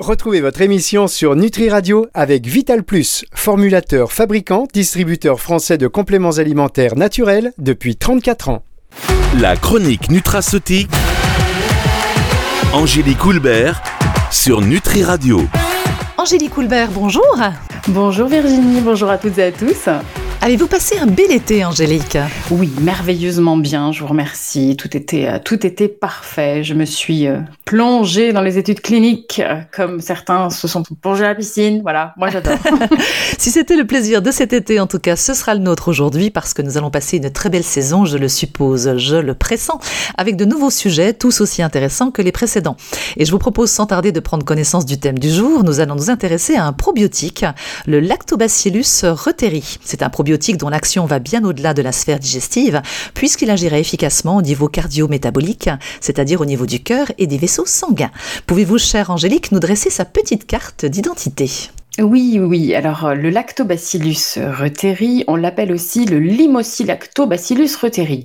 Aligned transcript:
Retrouvez 0.00 0.40
votre 0.40 0.60
émission 0.60 1.06
sur 1.06 1.36
Nutri 1.36 1.70
Radio 1.70 2.08
avec 2.14 2.46
Vital 2.46 2.82
Plus, 2.82 3.24
formulateur, 3.32 4.10
fabricant, 4.10 4.66
distributeur 4.72 5.40
français 5.40 5.78
de 5.78 5.86
compléments 5.86 6.32
alimentaires 6.38 6.96
naturels 6.96 7.52
depuis 7.58 7.94
34 7.94 8.48
ans. 8.48 8.64
La 9.40 9.54
chronique 9.54 10.10
nutraceutique. 10.10 10.90
Angélique 12.72 13.24
Houlbert 13.24 13.84
sur 14.32 14.62
Nutri 14.62 15.04
Radio. 15.04 15.42
Angélique 16.18 16.58
Houlbert, 16.58 16.90
bonjour. 16.90 17.38
Bonjour 17.86 18.26
Virginie, 18.26 18.80
bonjour 18.80 19.10
à 19.10 19.16
toutes 19.16 19.38
et 19.38 19.44
à 19.44 19.52
tous. 19.52 19.88
Avez-vous 20.40 20.66
passé 20.66 20.98
un 20.98 21.06
bel 21.06 21.32
été, 21.32 21.64
Angélique? 21.64 22.18
Oui, 22.50 22.70
merveilleusement 22.80 23.56
bien, 23.56 23.92
je 23.92 24.00
vous 24.00 24.08
remercie. 24.08 24.76
Tout 24.76 24.94
était, 24.94 25.26
euh, 25.26 25.38
tout 25.42 25.66
était 25.66 25.88
parfait. 25.88 26.62
Je 26.62 26.74
me 26.74 26.84
suis 26.84 27.26
euh, 27.26 27.38
plongée 27.64 28.34
dans 28.34 28.42
les 28.42 28.58
études 28.58 28.82
cliniques, 28.82 29.40
euh, 29.42 29.60
comme 29.74 30.00
certains 30.00 30.50
se 30.50 30.68
sont 30.68 30.82
plongés 31.00 31.24
à 31.24 31.28
la 31.28 31.34
piscine. 31.34 31.80
Voilà, 31.82 32.12
moi 32.18 32.28
j'adore. 32.28 32.58
si 33.38 33.50
c'était 33.50 33.76
le 33.76 33.86
plaisir 33.86 34.20
de 34.20 34.30
cet 34.30 34.52
été, 34.52 34.80
en 34.80 34.86
tout 34.86 34.98
cas, 34.98 35.16
ce 35.16 35.32
sera 35.32 35.54
le 35.54 35.60
nôtre 35.60 35.88
aujourd'hui, 35.88 36.30
parce 36.30 36.52
que 36.52 36.60
nous 36.60 36.76
allons 36.76 36.90
passer 36.90 37.16
une 37.16 37.30
très 37.30 37.48
belle 37.48 37.64
saison, 37.64 38.04
je 38.04 38.18
le 38.18 38.28
suppose, 38.28 38.98
je 38.98 39.16
le 39.16 39.34
pressens, 39.34 39.78
avec 40.18 40.36
de 40.36 40.44
nouveaux 40.44 40.70
sujets, 40.70 41.14
tous 41.14 41.40
aussi 41.40 41.62
intéressants 41.62 42.10
que 42.10 42.20
les 42.20 42.32
précédents. 42.32 42.76
Et 43.16 43.24
je 43.24 43.30
vous 43.30 43.38
propose 43.38 43.70
sans 43.70 43.86
tarder 43.86 44.12
de 44.12 44.20
prendre 44.20 44.44
connaissance 44.44 44.84
du 44.84 44.98
thème 44.98 45.18
du 45.18 45.30
jour. 45.30 45.64
Nous 45.64 45.80
allons 45.80 45.94
nous 45.94 46.10
intéresser 46.10 46.54
à 46.54 46.66
un 46.66 46.74
probiotique, 46.74 47.46
le 47.86 48.00
Lactobacillus 48.00 49.04
reuteri. 49.04 49.78
C'est 49.82 50.02
un 50.02 50.10
probiotique 50.10 50.33
dont 50.58 50.68
l'action 50.68 51.06
va 51.06 51.18
bien 51.18 51.44
au-delà 51.44 51.74
de 51.74 51.82
la 51.82 51.92
sphère 51.92 52.18
digestive, 52.18 52.82
puisqu'il 53.14 53.50
agirait 53.50 53.80
efficacement 53.80 54.36
au 54.36 54.42
niveau 54.42 54.68
cardio-métabolique, 54.68 55.70
c'est-à-dire 56.00 56.40
au 56.40 56.44
niveau 56.44 56.66
du 56.66 56.82
cœur 56.82 57.10
et 57.18 57.26
des 57.26 57.38
vaisseaux 57.38 57.66
sanguins. 57.66 58.10
Pouvez-vous, 58.46 58.78
chère 58.78 59.10
Angélique, 59.10 59.52
nous 59.52 59.60
dresser 59.60 59.90
sa 59.90 60.04
petite 60.04 60.46
carte 60.46 60.84
d'identité? 60.84 61.50
Oui, 62.00 62.40
oui. 62.40 62.74
Alors, 62.74 63.04
euh, 63.04 63.14
le 63.14 63.30
lactobacillus 63.30 64.36
reuteri, 64.36 65.22
on 65.28 65.36
l'appelle 65.36 65.70
aussi 65.70 66.04
le 66.04 66.18
limocylactobacillus 66.18 67.76
reuteri. 67.80 68.24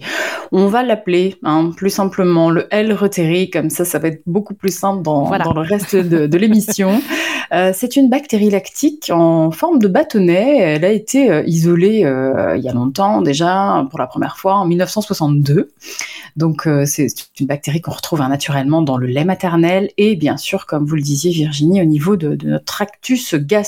On 0.52 0.66
va 0.68 0.82
l'appeler, 0.82 1.36
hein, 1.44 1.70
plus 1.78 1.92
simplement, 1.92 2.50
le 2.50 2.68
L 2.72 2.92
reuteri, 2.94 3.52
comme 3.52 3.70
ça, 3.70 3.86
ça 3.86 4.00
va 4.00 4.08
être 4.08 4.24
beaucoup 4.26 4.56
plus 4.56 4.76
simple 4.76 5.04
dans, 5.04 5.30
le 5.30 5.62
reste 5.62 5.96
de, 5.96 6.38
l'émission. 6.38 7.02
Euh, 7.52 7.72
c'est 7.74 7.96
une 7.96 8.12
bactérie 8.12 8.52
lactique 8.52 9.10
en 9.12 9.50
forme 9.50 9.80
de 9.80 9.88
bâtonnet. 9.88 10.58
Elle 10.60 10.86
a 10.86 10.92
été 10.92 11.32
euh, 11.32 11.42
isolée 11.48 12.02
il 12.02 12.62
y 12.62 12.70
a 12.70 12.74
longtemps 12.74 13.24
déjà, 13.24 13.88
pour 13.90 13.98
la 13.98 14.06
première 14.06 14.38
fois 14.38 14.54
en 14.58 14.68
1962. 14.68 15.72
Donc, 16.36 16.68
c'est 16.86 17.08
une 17.40 17.48
bactérie 17.48 17.82
qu'on 17.82 17.90
retrouve 17.90 18.22
hein, 18.22 18.30
naturellement 18.30 18.84
dans 18.84 18.98
le 18.98 19.08
lait 19.08 19.26
maternel 19.26 19.90
et 19.98 20.16
bien 20.16 20.38
sûr, 20.38 20.68
comme 20.68 20.86
vous 20.86 20.94
le 20.94 21.02
disiez 21.02 21.32
Virginie, 21.32 21.82
au 21.82 21.86
niveau 21.86 22.18
de, 22.18 22.36
de 22.36 22.50
notre 22.50 22.66
tractus 22.66 23.34
gastro 23.34 23.59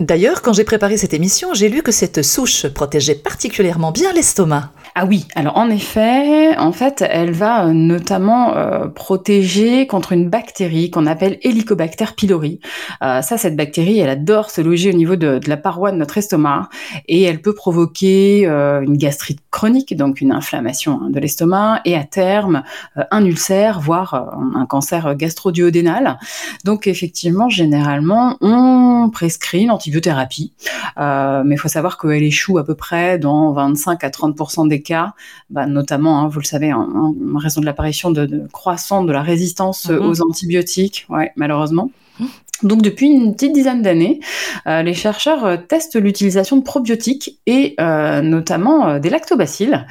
D'ailleurs, 0.00 0.42
quand 0.42 0.52
j'ai 0.52 0.64
préparé 0.64 0.96
cette 0.96 1.14
émission, 1.14 1.54
j'ai 1.54 1.68
lu 1.68 1.82
que 1.82 1.92
cette 1.92 2.22
souche 2.22 2.66
protégeait 2.68 3.14
particulièrement 3.14 3.92
bien 3.92 4.12
l'estomac. 4.12 4.70
Ah 4.94 5.06
oui, 5.06 5.26
alors 5.34 5.56
en 5.56 5.70
effet, 5.70 6.54
en 6.58 6.70
fait, 6.70 7.02
elle 7.08 7.30
va 7.30 7.64
euh, 7.64 7.72
notamment 7.72 8.54
euh, 8.54 8.88
protéger 8.88 9.86
contre 9.86 10.12
une 10.12 10.28
bactérie 10.28 10.90
qu'on 10.90 11.06
appelle 11.06 11.38
Helicobacter 11.42 12.04
pylori. 12.14 12.60
Euh, 13.02 13.22
ça, 13.22 13.38
cette 13.38 13.56
bactérie, 13.56 14.00
elle 14.00 14.10
adore 14.10 14.50
se 14.50 14.60
loger 14.60 14.90
au 14.90 14.92
niveau 14.92 15.16
de, 15.16 15.40
la 15.46 15.56
paroi 15.56 15.92
de 15.92 15.96
notre 15.96 16.18
estomac 16.18 16.68
et 17.08 17.22
elle 17.22 17.40
peut 17.40 17.54
provoquer 17.54 18.44
une 18.44 18.98
gastrite 18.98 19.40
chronique, 19.50 19.96
donc 19.96 20.20
une 20.20 20.30
inflammation 20.30 21.00
hein, 21.02 21.10
de 21.10 21.18
l'estomac 21.18 21.80
et 21.86 21.96
à 21.96 22.04
terme 22.04 22.62
un 23.10 23.24
ulcère, 23.24 23.80
voire 23.80 24.36
un 24.54 24.66
cancer 24.66 25.14
gastro-duodénal. 25.14 26.18
Donc 26.64 26.86
effectivement, 26.86 27.48
généralement, 27.48 28.36
on 28.40 29.08
prescrit 29.10 29.62
une 29.62 29.70
antibiothérapie, 29.70 30.52
mais 30.98 31.54
il 31.54 31.58
faut 31.58 31.68
savoir 31.68 31.98
qu'elle 31.98 32.22
échoue 32.22 32.58
à 32.58 32.64
peu 32.64 32.74
près 32.74 33.18
dans 33.18 33.52
25 33.52 34.04
à 34.04 34.10
30% 34.10 34.68
des 34.68 34.81
cas, 34.82 35.14
bah, 35.50 35.66
notamment, 35.66 36.20
hein, 36.20 36.28
vous 36.28 36.40
le 36.40 36.44
savez, 36.44 36.72
en, 36.72 37.14
raison 37.36 37.60
de 37.60 37.66
l'apparition 37.66 38.10
de, 38.10 38.26
de 38.26 38.46
croissante 38.52 39.06
de 39.06 39.12
la 39.12 39.22
résistance 39.22 39.88
mhm. 39.88 40.00
aux 40.00 40.22
antibiotiques, 40.22 41.06
ouais, 41.08 41.32
malheureusement. 41.36 41.90
Mhm. 42.20 42.28
Donc 42.62 42.82
depuis 42.82 43.08
une 43.08 43.34
petite 43.34 43.52
dizaine 43.52 43.82
d'années, 43.82 44.20
euh, 44.66 44.82
les 44.82 44.94
chercheurs 44.94 45.44
euh, 45.44 45.56
testent 45.56 46.00
l'utilisation 46.00 46.56
de 46.56 46.62
probiotiques 46.62 47.40
et 47.46 47.74
euh, 47.80 48.22
notamment 48.22 48.98
des 48.98 49.10
lactobacilles 49.10 49.84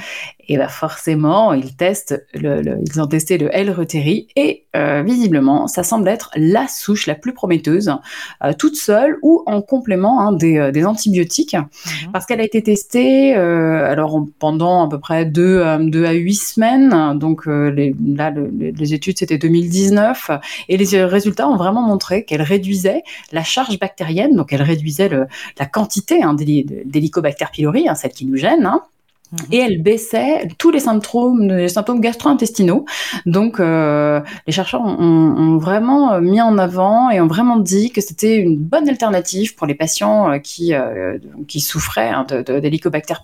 et 0.47 0.57
bah 0.57 0.67
forcément, 0.67 1.53
ils 1.53 1.75
testent, 1.75 2.25
le, 2.33 2.79
ils 2.85 3.01
ont 3.01 3.07
testé 3.07 3.37
le 3.37 3.53
L. 3.55 3.71
reuteri 3.71 4.27
et 4.35 4.65
euh, 4.75 5.03
visiblement, 5.03 5.67
ça 5.67 5.83
semble 5.83 6.07
être 6.07 6.31
la 6.35 6.67
souche 6.67 7.07
la 7.07 7.15
plus 7.15 7.33
prometteuse, 7.33 7.93
euh, 8.43 8.53
toute 8.57 8.75
seule 8.75 9.17
ou 9.21 9.43
en 9.45 9.61
complément 9.61 10.21
hein, 10.21 10.31
des, 10.31 10.57
euh, 10.57 10.71
des, 10.71 10.85
antibiotiques, 10.85 11.55
mhm. 11.55 12.11
parce 12.13 12.25
qu'elle 12.25 12.39
a 12.39 12.43
été 12.43 12.61
testée 12.63 13.33
alors 13.33 14.25
pendant 14.39 14.85
à 14.85 14.89
peu 14.89 14.99
près 14.99 15.25
2 15.25 15.63
deux, 15.79 16.05
à 16.05 16.11
8 16.13 16.35
semaines. 16.35 17.17
Donc 17.19 17.45
les, 17.45 17.93
là, 18.05 18.31
les 18.31 18.93
études 18.93 19.17
c'était 19.17 19.37
2019 19.37 20.31
et 20.69 20.77
les 20.77 21.03
résultats 21.03 21.47
ont 21.47 21.57
vraiment 21.57 21.81
montré 21.81 22.23
qu'elle 22.23 22.41
réduisait 22.41 23.03
la 23.31 23.43
charge 23.43 23.77
bactérienne, 23.79 24.35
donc 24.35 24.53
elle 24.53 24.61
réduisait 24.61 25.09
le, 25.09 25.27
la 25.59 25.65
quantité 25.65 26.23
hein, 26.23 26.33
d'Helicobacter 26.33 27.45
pylori, 27.51 27.87
hein, 27.87 27.95
celle 27.95 28.11
qui 28.11 28.25
nous 28.25 28.37
gêne. 28.37 28.69
Et 29.51 29.57
elle 29.57 29.81
baissait 29.81 30.49
tous 30.57 30.71
les 30.71 30.81
symptômes, 30.81 31.47
les 31.47 31.67
gastro-intestinaux. 31.99 32.85
Donc, 33.25 33.59
euh, 33.59 34.19
les 34.45 34.51
chercheurs 34.51 34.81
ont, 34.81 35.57
vraiment 35.57 36.19
mis 36.19 36.41
en 36.41 36.57
avant 36.57 37.09
et 37.09 37.21
ont 37.21 37.27
vraiment 37.27 37.57
dit 37.57 37.91
que 37.91 38.01
c'était 38.01 38.37
une 38.37 38.57
bonne 38.57 38.89
alternative 38.89 39.55
pour 39.55 39.67
les 39.67 39.75
patients 39.75 40.31
euh, 40.31 40.37
qui 40.39 40.73
euh, 40.73 41.17
qui 41.47 41.59
souffraient 41.61 42.09
hein, 42.09 42.25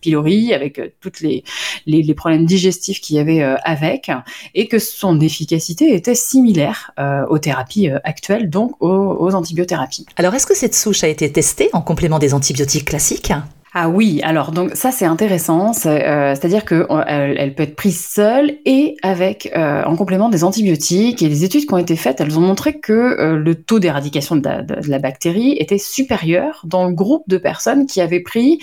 pylori 0.02 0.54
avec 0.54 0.82
toutes 1.02 1.22
les, 1.22 1.44
les, 1.86 2.14
problèmes 2.14 2.46
digestifs 2.46 3.02
qu'il 3.02 3.16
y 3.16 3.20
avait 3.20 3.42
avec, 3.64 4.12
et 4.54 4.68
que 4.68 4.80
son 4.80 5.20
efficacité 5.20 5.94
était 5.94 6.16
similaire 6.16 6.92
aux 7.30 7.38
thérapies 7.38 7.90
actuelles, 8.04 8.50
donc 8.50 8.74
aux, 8.82 9.18
aux 9.20 9.34
antibiothérapies. 9.34 10.06
Alors, 10.18 10.34
est-ce 10.34 10.48
que 10.48 10.56
cette 10.56 10.76
souche 10.76 11.04
a 11.04 11.08
été 11.08 11.32
testée 11.32 11.70
en 11.74 11.82
complément 11.82 12.20
des 12.20 12.34
antibiotiques 12.34 12.86
classiques? 12.86 13.32
Ah 13.80 13.90
oui, 13.90 14.22
alors 14.24 14.54
donc 14.54 14.72
ça 14.74 14.90
c'est 14.90 15.06
intéressant, 15.06 15.70
euh, 15.86 16.34
c'est-à-dire 16.34 16.66
que 16.66 16.88
elle, 17.06 17.54
peut 17.54 17.62
être 17.62 17.76
prise 17.76 18.04
seule 18.04 18.58
et 18.66 18.98
avec 19.04 19.52
euh, 19.56 19.84
en 19.84 19.96
complément 19.96 20.30
des 20.30 20.44
antibiotiques. 20.44 21.22
Et 21.22 21.30
les 21.30 21.44
études 21.44 21.68
qui 21.68 21.74
ont 21.76 21.78
été 21.78 21.96
faites, 21.96 22.20
elles 22.20 22.40
ont 22.40 22.42
montré 22.42 22.80
que 22.80 22.92
euh, 22.92 23.38
le 23.38 23.54
taux 23.54 23.78
d'éradication 23.78 24.36
de, 24.36 24.50
la 24.88 24.98
bactérie 24.98 25.58
était 25.60 25.78
supérieur 25.78 26.64
dans 26.64 26.88
le 26.88 26.94
groupe 26.96 27.22
de 27.28 27.38
personnes 27.38 27.86
qui 27.86 28.02
avaient 28.02 28.20
pris 28.20 28.58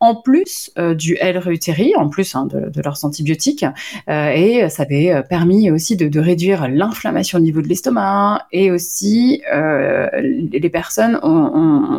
en 0.00 0.14
plus 0.14 0.70
du 0.96 1.16
L-reuteri, 1.16 1.94
en 1.96 2.08
plus 2.08 2.34
hein, 2.34 2.46
de, 2.46 2.82
leurs 2.82 3.04
antibiotiques, 3.04 3.64
et 4.08 4.68
ça 4.68 4.82
avait 4.82 5.22
permis 5.28 5.70
aussi 5.70 5.96
de, 5.96 6.20
réduire 6.20 6.68
l'inflammation 6.68 7.38
au 7.38 7.42
niveau 7.42 7.62
de 7.62 7.68
l'estomac 7.68 8.46
et 8.52 8.70
aussi 8.70 9.42
les 9.52 10.70
personnes 10.70 11.18
ont, 11.22 11.28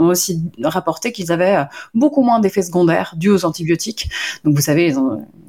ont 0.01 0.07
aussi 0.07 0.41
rapporté 0.63 1.11
qu'ils 1.11 1.31
avaient 1.31 1.65
beaucoup 1.93 2.21
moins 2.21 2.41
effets 2.41 2.61
secondaires 2.61 3.13
dus 3.17 3.29
aux 3.29 3.45
antibiotiques. 3.45 4.09
Donc 4.43 4.55
vous 4.55 4.61
savez, 4.61 4.93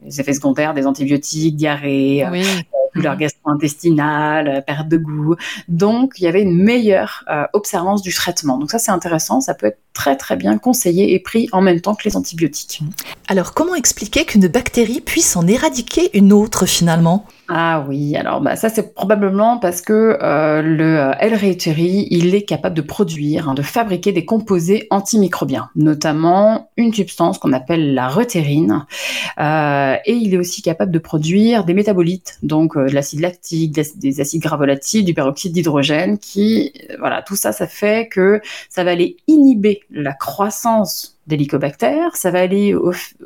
les, 0.05 0.21
effets 0.21 0.33
secondaires 0.33 0.75
des 0.75 0.87
antibiotiques, 0.87 1.57
diarrhée, 1.57 2.25
euh, 2.25 2.43
douleur 2.95 3.15
mhm. 3.15 3.21
gastro-intestinale, 3.21 4.49
euh, 4.49 4.61
perte 4.61 4.89
de 4.89 4.97
goût. 4.97 5.37
Donc 5.69 6.15
il 6.19 6.25
y 6.25 6.27
avait 6.27 6.43
une 6.43 6.57
meilleure 6.57 7.25
euh, 7.31 7.45
observance 7.53 8.03
du 8.03 8.13
traitement. 8.13 8.59
Donc 8.59 8.71
ça 8.71 8.79
c'est 8.79 8.91
intéressant, 8.91 9.41
ça 9.41 9.55
peut 9.55 9.67
être 9.67 9.81
très 9.99 10.15
très 10.17 10.37
bien 10.37 10.59
conseillé 10.59 11.13
et 11.13 11.19
pris 11.19 11.49
en 11.51 11.61
même 11.61 11.81
temps 11.81 11.97
que 11.97 12.05
les 12.05 12.17
antibiotiques. 12.17 12.83
Alors 13.27 13.53
comment 13.53 13.75
expliquer 13.75 14.25
qu'une 14.25 14.47
bactérie 14.47 15.01
puisse 15.01 15.37
en 15.37 15.45
éradiquer 15.49 16.17
une 16.17 16.33
autre 16.33 16.67
finalement? 16.67 17.27
Ah 17.51 17.85
oui, 17.89 18.15
alors 18.15 18.43
bah, 18.43 18.57
ça 18.57 18.69
c'est 18.69 18.95
probablement 18.95 19.59
parce 19.59 19.81
que 19.81 20.19
euh, 20.23 20.61
le 20.61 20.99
euh, 20.99 21.13
L. 21.19 21.35
reuteri, 21.35 22.07
il 22.11 22.35
est 22.35 22.43
capable 22.43 22.77
de 22.77 22.83
produire, 22.83 23.49
hein, 23.49 23.55
de 23.55 23.63
fabriquer 23.63 24.13
des 24.13 24.27
composés 24.27 24.87
antimicrobiens, 24.91 25.71
notamment 25.75 26.71
une 26.77 26.93
substance 26.93 27.39
qu'on 27.39 27.55
appelle 27.55 27.95
la 27.95 28.07
reutérine, 28.09 28.85
euh, 29.41 29.97
et 30.05 30.13
il 30.13 30.35
est 30.35 30.37
aussi 30.37 30.61
capable 30.61 30.93
de 30.93 30.99
produire 30.99 31.65
des 31.65 31.73
métabolites, 31.73 32.39
donc 32.43 32.77
de 32.77 32.93
l'acide 32.93 33.21
lactique, 33.21 33.73
des 33.73 34.21
acides 34.21 34.43
gras 34.43 34.59
volatiles, 34.59 35.07
du 35.07 35.15
peroxyde 35.15 35.53
d'hydrogène, 35.53 36.19
qui, 36.19 36.75
voilà, 36.99 37.23
tout 37.23 37.37
ça, 37.37 37.53
ça 37.53 37.67
fait 37.67 38.09
que 38.09 38.43
ça 38.69 38.85
va 38.85 38.91
aller 38.91 39.17
inhiber 39.27 39.81
la 39.91 40.13
croissance 40.13 41.19
d'hélicobactères, 41.27 42.17
ça 42.17 42.31
va 42.31 42.41
aller 42.41 42.75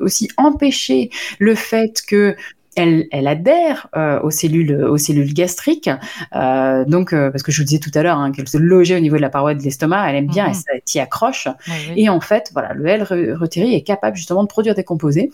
aussi 0.00 0.28
empêcher 0.36 1.10
le 1.38 1.54
fait 1.54 2.02
que 2.06 2.36
elle, 2.76 3.26
adhère 3.26 3.88
euh, 3.96 4.20
aux 4.22 4.30
cellules 4.30 4.84
aux 4.84 4.96
cellules 4.96 5.34
gastriques 5.34 5.90
euh, 6.34 6.84
donc 6.86 7.12
euh, 7.12 7.30
parce 7.30 7.42
que 7.42 7.52
je 7.52 7.60
vous 7.60 7.66
disais 7.66 7.80
tout 7.80 7.90
à 7.94 8.02
l'heure 8.02 8.18
hein, 8.18 8.32
qu'elle 8.32 8.48
se 8.48 8.56
logeait 8.56 8.96
au 8.96 9.00
niveau 9.00 9.16
de 9.16 9.20
la 9.20 9.28
paroi 9.28 9.54
de 9.54 9.62
l'estomac 9.62 10.08
elle 10.08 10.16
aime 10.16 10.26
bien 10.26 10.48
mhm. 10.48 10.54
elle 10.72 10.80
s'y 10.84 10.98
accroche 10.98 11.48
et 11.96 12.08
en 12.08 12.20
fait 12.20 12.50
voilà 12.52 12.72
le 12.72 12.86
L 12.86 13.02
reuteri 13.02 13.74
est 13.74 13.82
capable 13.82 14.16
justement 14.16 14.42
de 14.42 14.48
produire 14.48 14.74
des 14.74 14.84
composés 14.84 15.30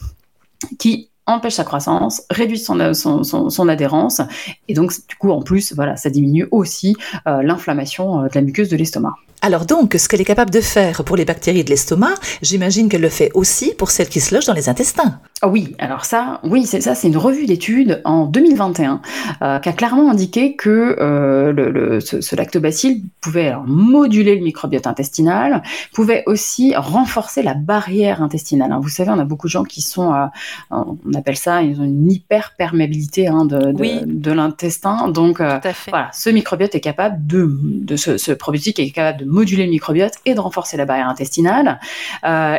qui 0.79 1.11
empêche 1.27 1.55
sa 1.55 1.65
croissance, 1.65 2.23
réduit 2.31 2.59
son, 2.59 2.95
son, 2.95 3.69
adhérence, 3.69 4.23
et 4.67 4.73
donc 4.73 4.93
du 5.07 5.15
coup 5.17 5.31
en 5.31 5.43
plus, 5.43 5.75
voilà, 5.75 5.95
ça 5.95 6.09
diminue 6.09 6.49
aussi 6.51 6.97
l'inflammation 7.27 8.23
de 8.23 8.31
la 8.35 8.41
muqueuse 8.41 8.71
de 8.71 8.77
l'estomac. 8.79 9.15
Alors 9.40 9.67
donc, 9.67 9.94
ce 9.96 10.08
qu'elle 10.08 10.20
est 10.20 10.25
capable 10.25 10.50
de 10.50 10.61
faire 10.61 11.05
pour 11.05 11.17
les 11.17 11.25
bactéries 11.25 11.62
de 11.62 11.70
l'estomac, 11.70 12.14
j'imagine 12.43 12.88
qu'elle 12.88 13.00
le 13.00 13.08
fait 13.08 13.31
aussi 13.35 13.73
pour 13.73 13.90
celles 13.90 14.08
qui 14.08 14.20
se 14.20 14.35
logent 14.35 14.46
dans 14.46 14.52
les 14.52 14.69
intestins. 14.69 15.20
Ah 15.40 15.49
oui, 15.49 15.76
alors 15.79 16.05
ça, 16.05 16.40
oui, 16.43 16.67
c'est 16.67 16.81
ça, 16.81 16.96
c'est 16.96 17.06
une 17.06 17.17
revue 17.17 17.46
d'études 17.46 18.02
en 18.05 18.26
2021 18.26 19.00
euh, 19.43 19.61
qui 19.61 19.69
a 19.69 19.73
clairement 19.73 20.11
indiqué 20.11 20.56
que 20.56 20.96
euh, 20.99 21.52
le, 21.52 22.00
ce, 22.00 22.35
lactobacille 22.35 23.05
pouvait 23.20 23.55
moduler 23.64 24.35
le 24.35 24.43
microbiote 24.43 24.88
intestinal, 24.88 25.62
pouvait 25.93 26.25
aussi 26.26 26.75
renforcer 26.75 27.44
la 27.44 27.55
barrière 27.55 28.20
intestinale. 28.20 28.73
Hein. 28.73 28.81
Vous 28.82 28.88
savez, 28.88 29.11
on 29.11 29.20
a 29.20 29.25
beaucoup 29.25 29.46
de 29.46 29.52
gens 29.52 29.62
qui 29.62 29.81
sont, 29.81 30.12
euh, 30.12 30.26
on 30.73 31.14
appelle 31.14 31.37
ça, 31.37 31.62
ils 31.62 31.81
ont 31.81 31.84
une 31.84 32.11
hyperperméabilité 32.11 33.29
hein, 33.29 33.44
de, 33.44 33.70
de, 34.05 34.32
l'intestin. 34.32 35.08
Donc 35.08 35.37
voilà, 35.38 36.11
ce 36.12 36.31
microbiote 36.31 36.75
est 36.75 36.81
capable 36.81 37.25
de, 37.25 37.49
de 37.62 37.94
ce, 37.94 38.19
ce 38.19 38.32
probiotique 38.32 38.81
est 38.81 38.91
capable 38.91 39.20
de 39.20 39.28
moduler 39.29 39.65
le 39.65 39.71
microbiote 39.71 40.15
et 40.25 40.35
de 40.35 40.41
renforcer 40.41 40.77
la 40.77 40.85
barrière 40.85 41.09
intestinale, 41.09 41.81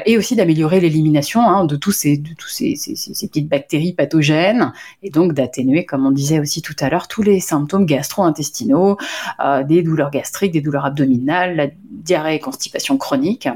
et 0.06 0.18
aussi 0.18 0.36
d'améliorer 0.36 0.80
l'élimination 0.80 1.42
hein, 1.42 1.66
de 1.66 1.76
tous 1.76 1.92
ces, 1.92 2.18
de 2.18 2.34
tous 2.34 2.48
ces 2.48 2.70
ces, 2.76 3.28
petites 3.28 3.48
bactéries 3.48 3.94
pathogènes, 3.94 4.74
et 5.04 5.10
donc 5.10 5.34
d'atténuer, 5.34 5.86
comme 5.86 6.06
on 6.06 6.12
disait 6.12 6.40
aussi 6.40 6.62
tout 6.62 6.76
à 6.80 6.90
l'heure, 6.90 7.08
tous 7.08 7.22
les 7.22 7.40
symptômes 7.40 7.86
gastro-intestinaux, 7.86 8.98
euh, 9.40 9.64
des 9.64 9.82
douleurs 9.82 10.12
gastriques, 10.12 10.52
des 10.52 10.62
douleurs 10.62 10.86
abdominales, 10.86 11.56
la 11.56 11.68
diarrhée 11.90 12.36
et 12.36 12.40
constipation 12.40 12.98
chronique. 12.98 13.48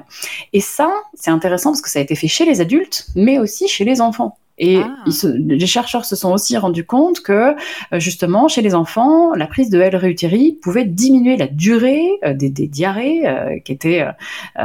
Et 0.52 0.62
ça, 0.62 0.92
c'est 1.14 1.32
intéressant 1.32 1.72
parce 1.72 1.82
que 1.82 1.90
ça 1.90 2.00
a 2.00 2.02
été 2.02 2.16
fait 2.16 2.28
chez 2.28 2.46
les 2.46 2.62
adultes, 2.62 3.08
mais 3.16 3.40
aussi 3.40 3.68
chez 3.68 3.86
les 3.86 4.02
enfants. 4.02 4.38
Et 4.60 4.78
ah. 4.78 4.96
les 5.36 5.66
chercheurs 5.66 6.06
se 6.06 6.16
sont 6.16 6.32
aussi 6.32 6.56
rendus 6.58 6.86
compte 6.86 7.22
que 7.22 7.56
euh, 7.92 8.00
justement 8.00 8.48
chez 8.48 8.62
les 8.62 8.76
enfants, 8.76 9.34
la 9.34 9.48
prise 9.48 9.70
de 9.72 9.80
L-réutérie 9.80 10.60
pouvait 10.62 10.86
diminuer 10.86 11.38
la 11.38 11.48
durée 11.48 12.08
euh, 12.24 12.34
des, 12.36 12.50
diarrhées 12.50 13.28
euh, 13.28 13.60
qui 13.60 13.72
étaient 13.72 14.06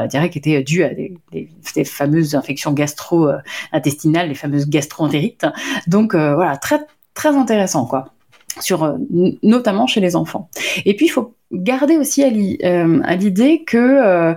diarrhées 0.09 0.31
qui 0.31 0.39
étaient 0.39 0.63
dues 0.63 0.85
à 0.85 0.91
des, 0.91 1.85
fameuses 1.85 2.35
infections 2.35 2.73
gastro-intestinales, 2.73 4.29
les 4.29 4.35
fameuses 4.35 4.69
gastro-entérites. 4.69 5.47
Donc 5.87 6.15
voilà, 6.15 6.57
très 6.57 6.81
très 7.15 7.35
intéressant 7.35 7.87
quoi 7.87 8.13
sur 8.61 8.97
notamment 9.43 9.87
chez 9.87 10.01
les 10.01 10.17
enfants. 10.17 10.49
Et 10.85 10.95
puis 10.95 11.07
il 11.07 11.11
faut 11.11 11.35
garder 11.51 11.97
aussi 11.97 12.23
à 12.23 12.29
l'idée 13.17 13.65
que 13.67 14.35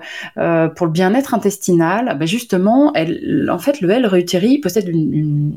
pour 0.76 0.86
le 0.86 0.92
bien-être 0.92 1.34
intestinal, 1.34 2.18
bah, 2.18 2.26
justement, 2.26 2.94
elle, 2.94 3.50
en 3.52 3.60
fait, 3.60 3.82
le 3.82 3.90
L-réutérie 3.90 4.60
possède 4.60 4.88
une, 4.88 5.54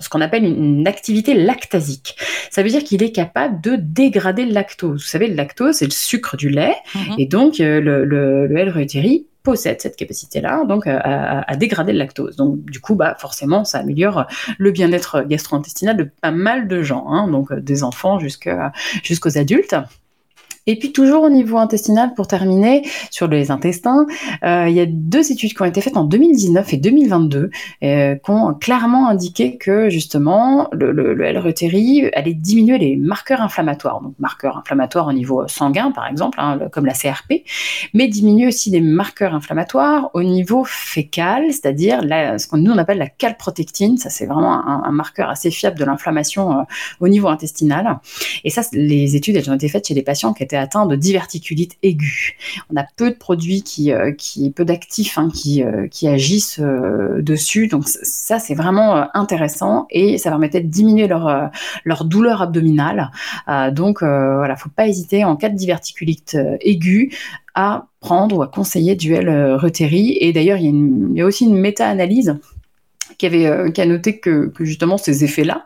ce 0.00 0.08
qu'on 0.08 0.20
appelle 0.20 0.44
une, 0.44 0.86
activité 0.86 1.34
lactasique. 1.34 2.16
Ça 2.50 2.62
veut 2.62 2.68
dire 2.68 2.84
qu'il 2.84 3.02
est 3.02 3.12
capable 3.12 3.60
de 3.60 3.76
dégrader 3.76 4.44
le 4.44 4.52
lactose. 4.52 5.02
Vous 5.02 5.08
savez, 5.08 5.28
le 5.28 5.34
lactose, 5.34 5.76
c'est 5.76 5.84
le 5.84 5.90
sucre 5.90 6.36
du 6.36 6.48
lait, 6.48 6.74
mhm. 6.94 7.14
et 7.18 7.26
donc 7.26 7.58
le, 7.58 7.80
le, 7.80 8.46
le 8.46 8.56
L-réutérie 8.56 9.26
possède 9.46 9.80
cette 9.80 9.94
capacité-là, 9.94 10.64
donc 10.64 10.88
à, 10.88 11.56
dégrader 11.56 11.92
le 11.92 12.00
lactose. 12.00 12.34
Donc 12.34 12.64
du 12.64 12.80
coup, 12.80 12.96
bah 12.96 13.14
forcément, 13.16 13.64
ça 13.64 13.78
améliore 13.78 14.26
le 14.58 14.72
bien-être 14.72 15.22
gastro-intestinal 15.22 15.96
de 15.96 16.10
pas 16.20 16.32
mal 16.32 16.66
de 16.66 16.82
gens, 16.82 17.06
hein. 17.08 17.28
donc 17.28 17.54
des 17.54 17.84
enfants 17.84 18.18
jusqu'aux 18.18 19.38
adultes. 19.38 19.76
Et 20.66 20.78
puis 20.78 20.92
toujours 20.92 21.22
au 21.22 21.30
niveau 21.30 21.58
intestinal, 21.58 22.14
pour 22.14 22.26
terminer, 22.26 22.82
sur 23.10 23.28
les 23.28 23.50
intestins, 23.50 24.06
euh, 24.44 24.66
il 24.68 24.74
y 24.74 24.80
a 24.80 24.86
deux 24.86 25.30
études 25.30 25.54
qui 25.54 25.62
ont 25.62 25.66
été 25.66 25.80
faites 25.80 25.96
en 25.96 26.04
2019 26.04 26.72
et 26.72 26.76
2022 26.76 27.50
euh, 27.82 28.14
qui 28.16 28.30
ont 28.30 28.54
clairement 28.54 29.08
indiqué 29.08 29.56
que 29.58 29.88
justement 29.90 30.68
le, 30.72 31.20
L-reuteri 31.24 32.10
allait 32.14 32.34
diminuer 32.34 32.78
les 32.78 32.96
marqueurs 32.96 33.40
inflammatoires, 33.40 34.00
donc 34.00 34.14
marqueurs 34.18 34.58
inflammatoires 34.58 35.06
au 35.06 35.12
niveau 35.12 35.46
sanguin 35.48 35.90
par 35.92 36.06
exemple, 36.06 36.38
hein, 36.40 36.58
comme 36.72 36.86
la 36.86 36.94
CRP, 36.94 37.44
mais 37.94 38.08
diminuer 38.08 38.48
aussi 38.48 38.70
les 38.70 38.80
marqueurs 38.80 39.34
inflammatoires 39.34 40.10
au 40.14 40.22
niveau 40.22 40.64
fécal, 40.64 41.44
c'est-à-dire 41.48 42.00
ce 42.02 42.46
qu'on 42.46 42.58
nous 42.58 42.72
on 42.72 42.78
appelle 42.78 42.98
la 42.98 43.08
calprotectine, 43.08 43.96
ça 43.98 44.10
c'est 44.10 44.26
vraiment 44.26 44.66
un, 44.66 44.82
un, 44.84 44.92
marqueur 44.92 45.30
assez 45.30 45.50
fiable 45.50 45.78
de 45.78 45.84
l'inflammation 45.84 46.52
euh, 46.52 46.62
au 47.00 47.08
niveau 47.08 47.28
intestinal. 47.28 47.98
Et 48.44 48.50
ça, 48.50 48.62
les 48.72 49.16
études 49.16 49.36
elles 49.36 49.50
ont 49.50 49.54
été 49.54 49.68
faites 49.68 49.86
chez 49.86 49.94
des 49.94 50.02
patients 50.02 50.32
qui 50.32 50.42
étaient 50.42 50.55
atteint 50.56 50.86
de 50.86 50.96
diverticulite 50.96 51.76
aiguë. 51.82 52.36
On 52.70 52.76
a 52.76 52.84
peu 52.96 53.10
de 53.10 53.16
produits 53.16 53.62
qui, 53.62 53.92
euh, 53.92 54.12
qui 54.12 54.50
peu 54.50 54.64
d'actifs 54.64 55.18
hein, 55.18 55.28
qui, 55.32 55.62
euh, 55.62 55.88
qui 55.88 56.08
agissent 56.08 56.60
euh, 56.60 57.22
dessus. 57.22 57.68
Donc 57.68 57.88
ça, 57.88 58.38
c'est 58.38 58.54
vraiment 58.54 59.06
intéressant 59.14 59.86
et 59.90 60.18
ça 60.18 60.30
permettait 60.30 60.60
de 60.60 60.68
diminuer 60.68 61.06
leur, 61.06 61.50
leur 61.84 62.04
douleur 62.04 62.42
abdominale. 62.42 63.10
donc 63.72 64.00
voilà, 64.00 64.56
faut 64.56 64.70
pas 64.70 64.86
hésiter 64.86 65.24
en 65.24 65.36
cas 65.36 65.48
de 65.48 65.56
diverticulite 65.56 66.36
aiguë 66.60 67.10
à 67.54 67.86
prendre 68.00 68.38
ou 68.38 68.42
à 68.42 68.48
conseiller 68.48 68.94
du 68.94 69.14
L-Reuteri. 69.14 70.16
Et 70.20 70.32
d'ailleurs, 70.32 70.58
il, 70.58 71.12
y 71.14 71.20
a 71.20 71.24
aussi 71.24 71.44
une 71.44 71.58
méta-analyse 71.58 72.38
qui, 73.18 73.26
avait, 73.26 73.46
a 73.46 73.86
noté 73.86 74.18
que, 74.18 74.46
que 74.48 74.64
justement 74.64 74.98
ces 74.98 75.24
effets-là 75.24 75.64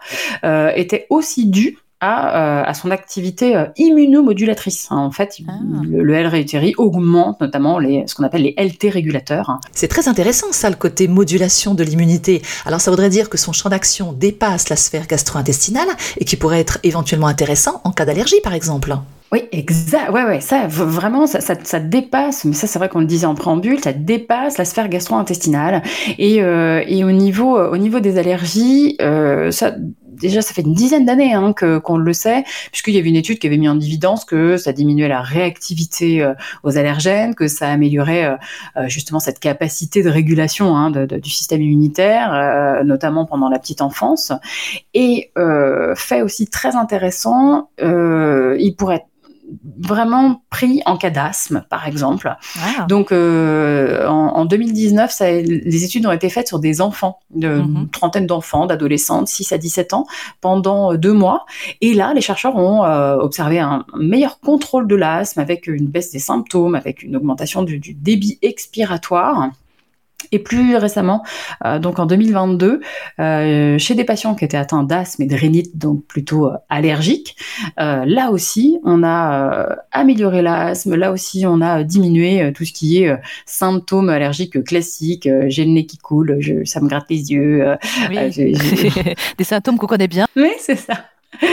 étaient 0.77 1.07
aussi 1.11 1.47
dus 1.47 1.79
à, 2.01 2.63
euh, 2.63 2.65
à 2.65 2.75
son 2.75 2.91
activité 2.91 3.57
euh, 3.57 3.67
immunomodulatrice. 3.77 4.89
Hein. 4.91 4.99
En 4.99 5.11
fait, 5.11 5.39
ah. 5.49 5.53
le, 5.89 6.15
L-réutérie 6.15 6.75
augmente 6.79 7.41
notamment 7.41 7.79
les, 7.79 8.05
ce 8.07 8.15
qu'on 8.15 8.25
appelle 8.25 8.43
les 8.43 8.55
LT 8.57 8.91
régulateurs. 8.91 9.59
C'est 9.73 9.89
très 9.89 10.09
intéressant 10.09 10.47
ça, 10.53 10.71
le 10.71 10.77
côté 10.77 11.09
modulation 11.09 11.75
de 11.75 11.85
l'immunité. 11.85 12.43
Alors 12.67 12.81
ça 12.81 12.91
voudrait 12.91 13.11
dire 13.11 13.29
que 13.29 13.39
son 13.39 13.53
champ 13.53 13.69
d'action 13.69 14.13
dépasse 14.13 14.69
la 14.69 14.77
sphère 14.77 15.07
gastro-intestinale 15.07 15.89
et 16.19 16.25
qui 16.25 16.37
pourrait 16.37 16.61
être 16.61 16.79
éventuellement 16.83 17.27
intéressant 17.27 17.81
en 17.85 17.93
cas 17.93 18.05
d'allergie 18.05 18.41
par 18.43 18.55
exemple. 18.55 18.97
Oui, 19.33 19.45
exact. 19.53 20.11
Ouais, 20.11 20.25
ouais, 20.25 20.41
ça, 20.41 20.67
vraiment, 20.67 21.29
ça, 21.29 21.41
ça, 21.41 21.55
ça 21.63 21.79
dépasse, 21.79 22.45
mais 22.45 22.53
ça, 22.53 22.67
c'est 22.67 22.81
vrai 22.81 22.89
qu'on 22.89 22.99
le 22.99 23.07
disait 23.07 23.27
en 23.27 23.37
préambule, 23.37 23.79
ça 23.79 23.93
dépasse 23.93 24.59
la 24.59 24.65
sphère 24.65 24.89
gastro-intestinale. 24.89 25.83
Et, 26.19 26.43
euh, 26.43 26.83
et 26.89 27.05
au 27.05 27.13
niveau, 27.13 27.57
au 27.57 27.77
niveau 27.77 28.01
des 28.01 28.19
allergies, 28.19 28.97
euh, 29.01 29.53
ça, 29.53 29.77
déjà, 30.21 30.43
ça 30.43 30.55
fait 30.55 30.63
une 30.63 30.75
dizaine 30.75 31.05
d'années 31.05 31.35
hein, 31.35 31.53
qu'on 31.53 31.97
le 31.97 32.13
sait, 32.13 32.45
puisqu'il 32.71 32.95
y 32.95 32.99
avait 32.99 33.09
une 33.09 33.17
étude 33.17 33.39
qui 33.39 33.47
avait 33.47 33.59
mis 33.59 33.69
en 33.69 33.79
évidence 33.79 34.25
que 34.25 34.57
ça 34.57 34.73
diminuait 34.73 35.09
la 35.09 35.21
réactivité 35.21 36.23
euh, 36.23 36.35
aux 36.63 36.79
allergènes, 36.79 37.35
que 37.35 37.49
ça 37.49 37.69
améliorait 37.69 38.25
euh, 38.25 38.37
euh, 38.77 38.89
justement 38.89 39.19
cette 39.19 39.41
capacité 39.41 40.03
de 40.03 40.11
régulation 40.11 40.77
hein, 40.77 40.91
du 40.91 41.31
système 41.31 41.63
immunitaire, 41.63 42.83
notamment 42.85 43.27
pendant 43.27 43.49
la 43.49 43.59
petite 43.59 43.83
enfance. 43.83 44.33
Et 44.95 45.33
fait 45.97 46.23
aussi 46.23 46.47
très 46.47 46.77
intéressant, 46.77 47.71
il 47.79 48.75
pourrait 48.77 49.05
vraiment 49.79 50.43
pris 50.51 50.83
en 50.87 50.97
cas 50.97 51.11
d'asthme, 51.11 51.65
par 51.69 51.87
exemple. 51.87 52.35
Ah. 52.59 52.87
Donc, 52.89 53.13
euh, 53.13 54.07
en, 54.07 54.45
2019, 54.45 55.11
ça, 55.11 55.31
les 55.31 55.85
études 55.85 56.07
ont 56.07 56.13
été 56.13 56.29
faites 56.29 56.49
sur 56.49 56.59
des 56.59 56.81
enfants, 56.81 57.19
de, 57.35 57.49
mhm. 57.49 57.77
une 57.77 57.89
trentaine 57.91 58.27
d'enfants, 58.27 58.67
d'adolescents, 58.67 59.23
de 59.23 59.29
6 59.29 59.53
à 59.53 59.59
17 59.59 59.95
ans, 59.95 60.07
pendant 60.41 60.95
deux 60.95 61.13
mois. 61.13 61.47
Et 61.81 61.95
là, 61.95 62.13
les 62.15 62.21
chercheurs 62.21 62.57
ont 62.57 62.85
euh, 62.85 63.17
observé 63.17 63.59
un 63.59 63.85
meilleur 63.97 64.41
contrôle 64.41 64.87
de 64.87 64.97
l'asthme 64.97 65.41
avec 65.41 65.67
une 65.67 65.87
baisse 65.87 66.11
des 66.11 66.19
symptômes, 66.19 66.75
avec 66.75 67.03
une 67.03 67.17
augmentation 67.17 67.63
du 67.63 67.79
débit 67.95 68.39
expiratoire. 68.43 69.51
Et 70.33 70.39
plus 70.39 70.77
récemment, 70.77 71.25
euh, 71.65 71.79
donc 71.79 71.99
en 71.99 72.07
2022, 72.07 72.81
euh, 73.19 73.79
chez 73.79 73.95
des 73.95 74.05
patients 74.05 74.35
qui 74.35 74.45
étaient 74.45 74.57
atteints 74.57 74.85
d'asthme 74.85 75.23
et 75.23 75.27
de 75.27 75.35
rhinite, 75.35 75.77
donc 75.77 76.05
plutôt 76.07 76.47
euh, 76.47 76.57
allergiques, 76.69 77.37
là 77.77 78.31
aussi, 78.31 78.79
on 78.85 79.03
a 79.03 79.77
amélioré 79.91 80.43
l'asthme, 80.43 80.95
là 80.95 81.11
aussi, 81.13 81.45
on 81.47 81.61
a 81.61 81.83
diminué 81.83 82.53
tout 82.53 82.65
ce 82.65 82.73
qui 82.73 83.03
est 83.03 83.19
symptômes 83.47 84.09
allergiques 84.09 84.63
classiques, 84.65 85.29
j'ai 85.47 85.65
le 85.65 85.71
nez 85.71 85.87
qui 85.87 85.99
coule, 85.99 86.37
je, 86.41 86.65
ça 86.65 86.81
me 86.81 86.89
gratte 86.89 87.07
les 87.11 87.33
yeux. 87.33 87.65
des 89.39 89.45
symptômes 89.45 89.79
qu'on 89.79 89.87
connaît 89.87 90.09
bien. 90.09 90.27
Oui, 90.37 90.53
c'est 90.59 90.77
ça. 90.77 90.95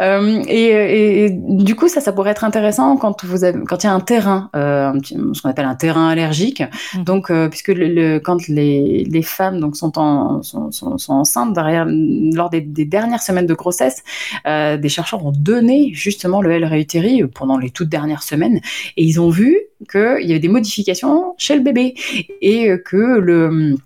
Euh, 0.00 0.42
et, 0.46 1.24
et, 1.24 1.30
du 1.30 1.74
coup, 1.74 1.88
ça, 1.88 2.00
ça 2.00 2.12
pourrait 2.12 2.30
être 2.30 2.44
intéressant 2.44 2.96
quand 2.96 3.24
vous 3.24 3.44
avez, 3.44 3.58
quand 3.64 3.82
il 3.82 3.86
y 3.86 3.90
a 3.90 3.92
un 3.92 4.00
terrain, 4.00 4.48
euh, 4.56 4.92
ce 5.02 5.42
qu'on 5.42 5.48
appelle 5.48 5.66
un 5.66 5.74
terrain 5.74 6.08
allergique. 6.08 6.62
Mmh. 6.94 7.04
Donc, 7.04 7.30
euh, 7.30 7.48
puisque 7.48 7.68
le, 7.68 8.18
quand 8.18 8.48
les, 8.48 9.04
les, 9.04 9.22
femmes 9.22 9.60
donc 9.60 9.76
sont, 9.76 9.98
en, 9.98 10.42
sont, 10.42 10.70
sont, 10.70 10.96
sont 10.96 11.12
enceintes 11.12 11.52
derrière, 11.52 11.86
lors 11.86 12.48
des, 12.48 12.62
des, 12.62 12.84
dernières 12.86 13.20
semaines 13.22 13.46
de 13.46 13.54
grossesse, 13.54 14.02
des 14.46 14.88
chercheurs 14.88 15.24
ont 15.26 15.32
donné 15.32 15.90
justement 15.92 16.40
le 16.40 16.52
L-réutéri 16.52 17.24
pendant 17.26 17.58
les 17.58 17.70
toutes 17.70 17.90
dernières 17.90 18.22
semaines, 18.22 18.60
et 18.96 19.04
ils 19.04 19.20
ont 19.20 19.28
vu 19.28 19.58
qu'il 19.90 20.26
y 20.26 20.30
avait 20.30 20.40
des 20.40 20.48
modifications 20.48 21.34
chez 21.36 21.56
le 21.56 21.62
bébé 21.62 21.94
et 22.40 22.70
que 22.84 23.18
le 23.18 23.76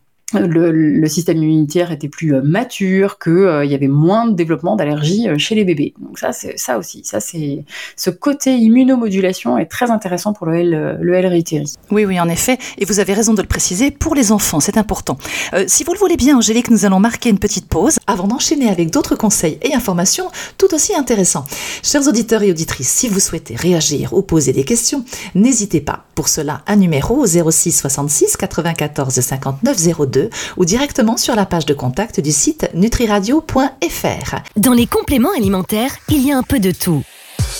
le, 0.40 1.06
système 1.06 1.38
immunitaire 1.38 1.92
était 1.92 2.08
plus 2.08 2.34
euh, 2.34 2.42
mature, 2.42 3.18
qu'il 3.18 3.32
euh, 3.32 3.64
y 3.64 3.74
avait 3.74 3.88
moins 3.88 4.26
de 4.26 4.34
développement 4.34 4.76
d'allergies 4.76 5.28
euh, 5.28 5.38
chez 5.38 5.54
les 5.54 5.64
bébés. 5.64 5.94
Donc 6.00 6.18
ça, 6.18 6.32
c'est 6.32 6.58
ça 6.58 6.78
aussi. 6.78 7.02
Ça, 7.04 7.20
c'est 7.20 7.64
ce 7.96 8.10
côté 8.10 8.56
immunomodulation 8.56 9.58
est 9.58 9.66
très 9.66 9.90
intéressant 9.90 10.32
pour 10.32 10.46
le 10.46 10.56
L, 10.56 10.98
le 11.00 11.74
Oui, 11.90 12.04
oui, 12.04 12.20
en 12.20 12.28
effet. 12.28 12.58
Et 12.78 12.84
vous 12.84 13.00
avez 13.00 13.14
raison 13.14 13.34
de 13.34 13.42
le 13.42 13.48
préciser 13.48 13.90
pour 13.90 14.14
les 14.14 14.32
enfants, 14.32 14.60
c'est 14.60 14.78
important. 14.78 15.18
si 15.66 15.84
vous 15.84 15.92
le 15.92 15.98
voulez 15.98 16.16
bien, 16.16 16.36
Angélique, 16.36 16.70
nous 16.70 16.84
allons 16.84 17.00
marquer 17.00 17.30
une 17.30 17.38
petite 17.38 17.68
pause 17.68 17.98
avant 18.06 18.26
d'enchaîner 18.26 18.68
avec 18.68 18.90
d'autres 18.90 19.16
conseils 19.16 19.58
et 19.62 19.74
informations 19.74 20.26
tout 20.58 20.74
aussi 20.74 20.94
intéressants. 20.94 21.44
Chers 21.82 22.06
auditeurs 22.08 22.42
et 22.42 22.50
auditrices, 22.50 22.88
si 22.88 23.08
vous 23.08 23.20
souhaitez 23.20 23.54
réagir 23.56 24.12
ou 24.12 24.22
poser 24.22 24.52
des 24.52 24.64
questions, 24.64 25.04
n'hésitez 25.34 25.80
pas. 25.80 26.04
Pour 26.14 26.28
cela, 26.28 26.62
un 26.66 26.76
numéro 26.76 27.26
06 27.26 27.72
66 27.72 28.36
94 28.36 29.20
59 29.20 29.76
02 30.10 30.23
ou 30.56 30.64
directement 30.64 31.16
sur 31.16 31.34
la 31.34 31.46
page 31.46 31.66
de 31.66 31.74
contact 31.74 32.20
du 32.20 32.32
site 32.32 32.68
nutriradio.fr. 32.74 34.36
Dans 34.56 34.72
les 34.72 34.86
compléments 34.86 35.32
alimentaires, 35.36 35.96
il 36.08 36.26
y 36.26 36.32
a 36.32 36.38
un 36.38 36.42
peu 36.42 36.58
de 36.58 36.70
tout. 36.70 37.02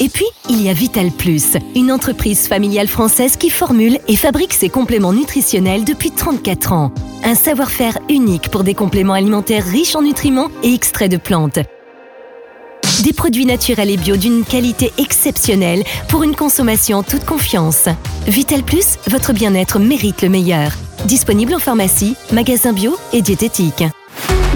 Et 0.00 0.08
puis, 0.08 0.26
il 0.50 0.60
y 0.60 0.68
a 0.68 0.72
Vital 0.72 1.10
Plus, 1.10 1.56
une 1.76 1.92
entreprise 1.92 2.48
familiale 2.48 2.88
française 2.88 3.36
qui 3.36 3.48
formule 3.48 3.98
et 4.08 4.16
fabrique 4.16 4.52
ses 4.52 4.68
compléments 4.68 5.12
nutritionnels 5.12 5.84
depuis 5.84 6.10
34 6.10 6.72
ans. 6.72 6.92
Un 7.22 7.36
savoir-faire 7.36 7.98
unique 8.08 8.50
pour 8.50 8.64
des 8.64 8.74
compléments 8.74 9.14
alimentaires 9.14 9.64
riches 9.64 9.94
en 9.94 10.02
nutriments 10.02 10.50
et 10.64 10.74
extraits 10.74 11.10
de 11.10 11.16
plantes. 11.16 11.60
Des 13.02 13.12
produits 13.12 13.46
naturels 13.46 13.90
et 13.90 13.96
bio 13.96 14.16
d'une 14.16 14.44
qualité 14.44 14.92
exceptionnelle 14.98 15.84
pour 16.08 16.22
une 16.22 16.34
consommation 16.34 16.98
en 16.98 17.02
toute 17.02 17.24
confiance. 17.24 17.88
Vital 18.26 18.62
Plus, 18.62 18.98
votre 19.08 19.32
bien-être 19.32 19.78
mérite 19.78 20.22
le 20.22 20.28
meilleur. 20.28 20.72
Disponible 21.04 21.54
en 21.54 21.58
pharmacie, 21.58 22.16
magasin 22.32 22.72
bio 22.72 22.96
et 23.12 23.20
diététique. 23.20 23.84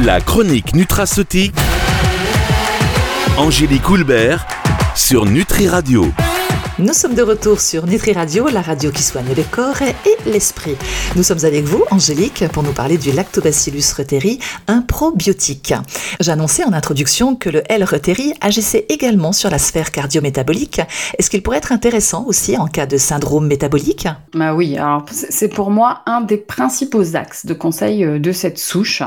La 0.02 0.20
chronique 0.20 0.74
nutraceutique. 0.74 1.54
Angélique 3.36 3.88
Houlbert 3.90 4.46
sur 4.94 5.26
Nutri 5.26 5.68
Radio. 5.68 6.10
Nous 6.80 6.92
sommes 6.92 7.16
de 7.16 7.22
retour 7.22 7.60
sur 7.60 7.88
Nutri 7.88 8.12
Radio, 8.12 8.46
la 8.46 8.62
radio 8.62 8.92
qui 8.92 9.02
soigne 9.02 9.34
le 9.36 9.42
corps 9.50 9.82
et 9.82 10.30
l'esprit. 10.30 10.76
Nous 11.16 11.24
sommes 11.24 11.44
avec 11.44 11.64
vous, 11.64 11.82
Angélique, 11.90 12.44
pour 12.52 12.62
nous 12.62 12.70
parler 12.70 12.98
du 12.98 13.10
Lactobacillus 13.10 13.92
reuteri, 13.96 14.38
un 14.68 14.82
probiotique. 14.82 15.74
J'annonçais 16.20 16.62
en 16.62 16.72
introduction 16.72 17.34
que 17.34 17.50
le 17.50 17.64
L. 17.68 17.82
reuteri 17.82 18.32
agissait 18.40 18.86
également 18.90 19.32
sur 19.32 19.50
la 19.50 19.58
sphère 19.58 19.90
cardio-métabolique. 19.90 20.80
Est-ce 21.18 21.30
qu'il 21.30 21.42
pourrait 21.42 21.58
être 21.58 21.72
intéressant 21.72 22.24
aussi 22.26 22.56
en 22.56 22.68
cas 22.68 22.86
de 22.86 22.96
syndrome 22.96 23.48
métabolique? 23.48 24.06
Bah 24.32 24.54
oui, 24.54 24.78
alors 24.78 25.04
c'est 25.10 25.48
pour 25.48 25.72
moi 25.72 26.02
un 26.06 26.20
des 26.20 26.36
principaux 26.36 27.16
axes 27.16 27.44
de 27.44 27.54
conseil 27.54 28.04
euh, 28.04 28.20
de 28.20 28.30
cette 28.30 28.58
souche. 28.58 29.02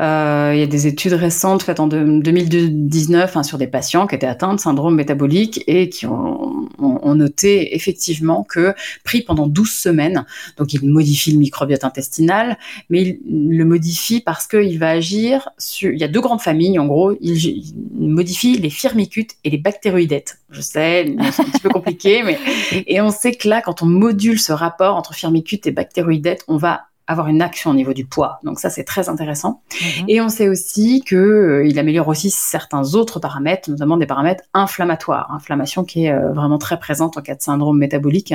Euh, 0.00 0.50
il 0.54 0.58
y 0.58 0.64
a 0.64 0.66
des 0.66 0.88
études 0.88 1.12
récentes 1.12 1.62
faites 1.62 1.78
en 1.78 1.86
2019 1.86 3.36
hein, 3.36 3.42
sur 3.44 3.58
des 3.58 3.68
patients 3.68 4.08
qui 4.08 4.16
étaient 4.16 4.26
atteints 4.26 4.54
de 4.54 4.60
syndrome 4.60 4.96
métabolique 4.96 5.62
et 5.68 5.88
qui 5.88 6.06
ont, 6.06 6.61
ont 6.82 7.14
noté 7.14 7.74
effectivement 7.74 8.44
que 8.44 8.74
pris 9.04 9.22
pendant 9.22 9.46
12 9.46 9.70
semaines, 9.70 10.24
donc 10.56 10.72
il 10.72 10.88
modifie 10.88 11.32
le 11.32 11.38
microbiote 11.38 11.84
intestinal, 11.84 12.58
mais 12.90 13.02
il 13.02 13.56
le 13.56 13.64
modifie 13.64 14.20
parce 14.20 14.46
qu'il 14.46 14.78
va 14.78 14.90
agir 14.90 15.48
sur... 15.58 15.92
Il 15.92 15.98
y 15.98 16.04
a 16.04 16.08
deux 16.08 16.20
grandes 16.20 16.40
familles, 16.40 16.78
en 16.78 16.86
gros, 16.86 17.16
il, 17.20 17.74
modifie 17.98 18.58
les 18.58 18.70
firmicutes 18.70 19.32
et 19.44 19.50
les 19.50 19.58
bactéroïdètes. 19.58 20.38
Je 20.50 20.60
sais, 20.60 21.14
c'est 21.32 21.42
un 21.42 21.44
petit 21.44 21.60
peu 21.60 21.70
compliqué, 21.70 22.22
mais... 22.22 22.38
Et 22.86 23.00
on 23.00 23.10
sait 23.10 23.34
que 23.34 23.48
là, 23.48 23.62
quand 23.62 23.82
on 23.82 23.86
module 23.86 24.38
ce 24.38 24.52
rapport 24.52 24.96
entre 24.96 25.14
firmicutes 25.14 25.66
et 25.66 25.72
bactéroïdètes, 25.72 26.44
on 26.48 26.56
va 26.56 26.86
avoir 27.12 27.28
une 27.28 27.42
action 27.42 27.70
au 27.70 27.74
niveau 27.74 27.92
du 27.92 28.04
poids. 28.04 28.40
Donc 28.42 28.58
ça, 28.58 28.70
c'est 28.70 28.84
très 28.84 29.08
intéressant. 29.08 29.62
Mhm. 29.72 30.04
Et 30.08 30.20
on 30.20 30.28
sait 30.28 30.48
aussi 30.48 31.02
que 31.02 31.16
euh, 31.16 31.66
il 31.66 31.78
améliore 31.78 32.08
aussi 32.08 32.30
certains 32.30 32.94
autres 32.94 33.20
paramètres, 33.20 33.70
notamment 33.70 33.96
des 33.96 34.06
paramètres 34.06 34.44
inflammatoires, 34.54 35.30
inflammation 35.32 35.84
qui 35.84 36.06
est 36.06 36.12
euh, 36.12 36.32
vraiment 36.32 36.58
très 36.58 36.78
présente 36.78 37.16
en 37.16 37.22
cas 37.22 37.34
de 37.34 37.42
syndrome 37.42 37.78
métabolique. 37.78 38.34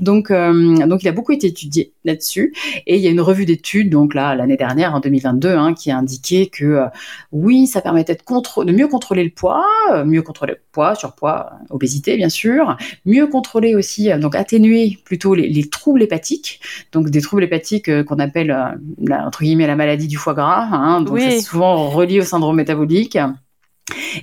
Donc, 0.00 0.30
euh, 0.30 0.86
donc 0.86 1.02
il 1.02 1.08
a 1.08 1.12
beaucoup 1.12 1.32
été 1.32 1.46
étudié 1.46 1.92
là-dessus. 2.04 2.54
Et 2.86 2.96
il 2.96 3.02
y 3.02 3.08
a 3.08 3.10
une 3.10 3.20
revue 3.20 3.46
d'études, 3.46 3.90
donc 3.90 4.14
là 4.14 4.34
l'année 4.34 4.56
dernière, 4.56 4.94
en 4.94 5.00
2022, 5.00 5.48
hein, 5.50 5.74
qui 5.74 5.90
a 5.90 5.96
indiqué 5.96 6.46
que 6.46 6.84
oui, 7.32 7.66
ça 7.66 7.80
permettait 7.80 8.14
de, 8.14 8.64
de 8.64 8.72
mieux 8.72 8.88
contrôler 8.88 9.24
le 9.24 9.30
poids, 9.30 9.64
mieux 10.04 10.22
contrôler 10.22 10.54
le 10.54 10.60
poids, 10.72 10.94
surpoids, 10.94 11.52
obésité 11.70 12.16
bien 12.16 12.28
sûr, 12.28 12.76
mieux 13.04 13.26
contrôler 13.26 13.74
aussi, 13.74 14.10
donc 14.18 14.34
atténuer 14.34 14.98
plutôt 15.04 15.34
les, 15.34 15.48
les 15.48 15.68
troubles 15.68 16.02
hépatiques, 16.02 16.60
donc 16.92 17.10
des 17.10 17.20
troubles 17.20 17.44
hépatiques 17.44 18.04
qu'on 18.04 18.15
appelle 18.18 18.50
euh, 18.50 18.64
la, 18.98 19.26
entre 19.26 19.42
guillemets 19.42 19.66
la 19.66 19.76
maladie 19.76 20.08
du 20.08 20.16
foie 20.16 20.34
gras, 20.34 20.68
hein, 20.72 21.00
donc 21.00 21.18
c'est 21.18 21.40
souvent 21.40 21.88
relié 21.88 22.20
au 22.20 22.24
syndrome 22.24 22.56
métabolique. 22.56 23.18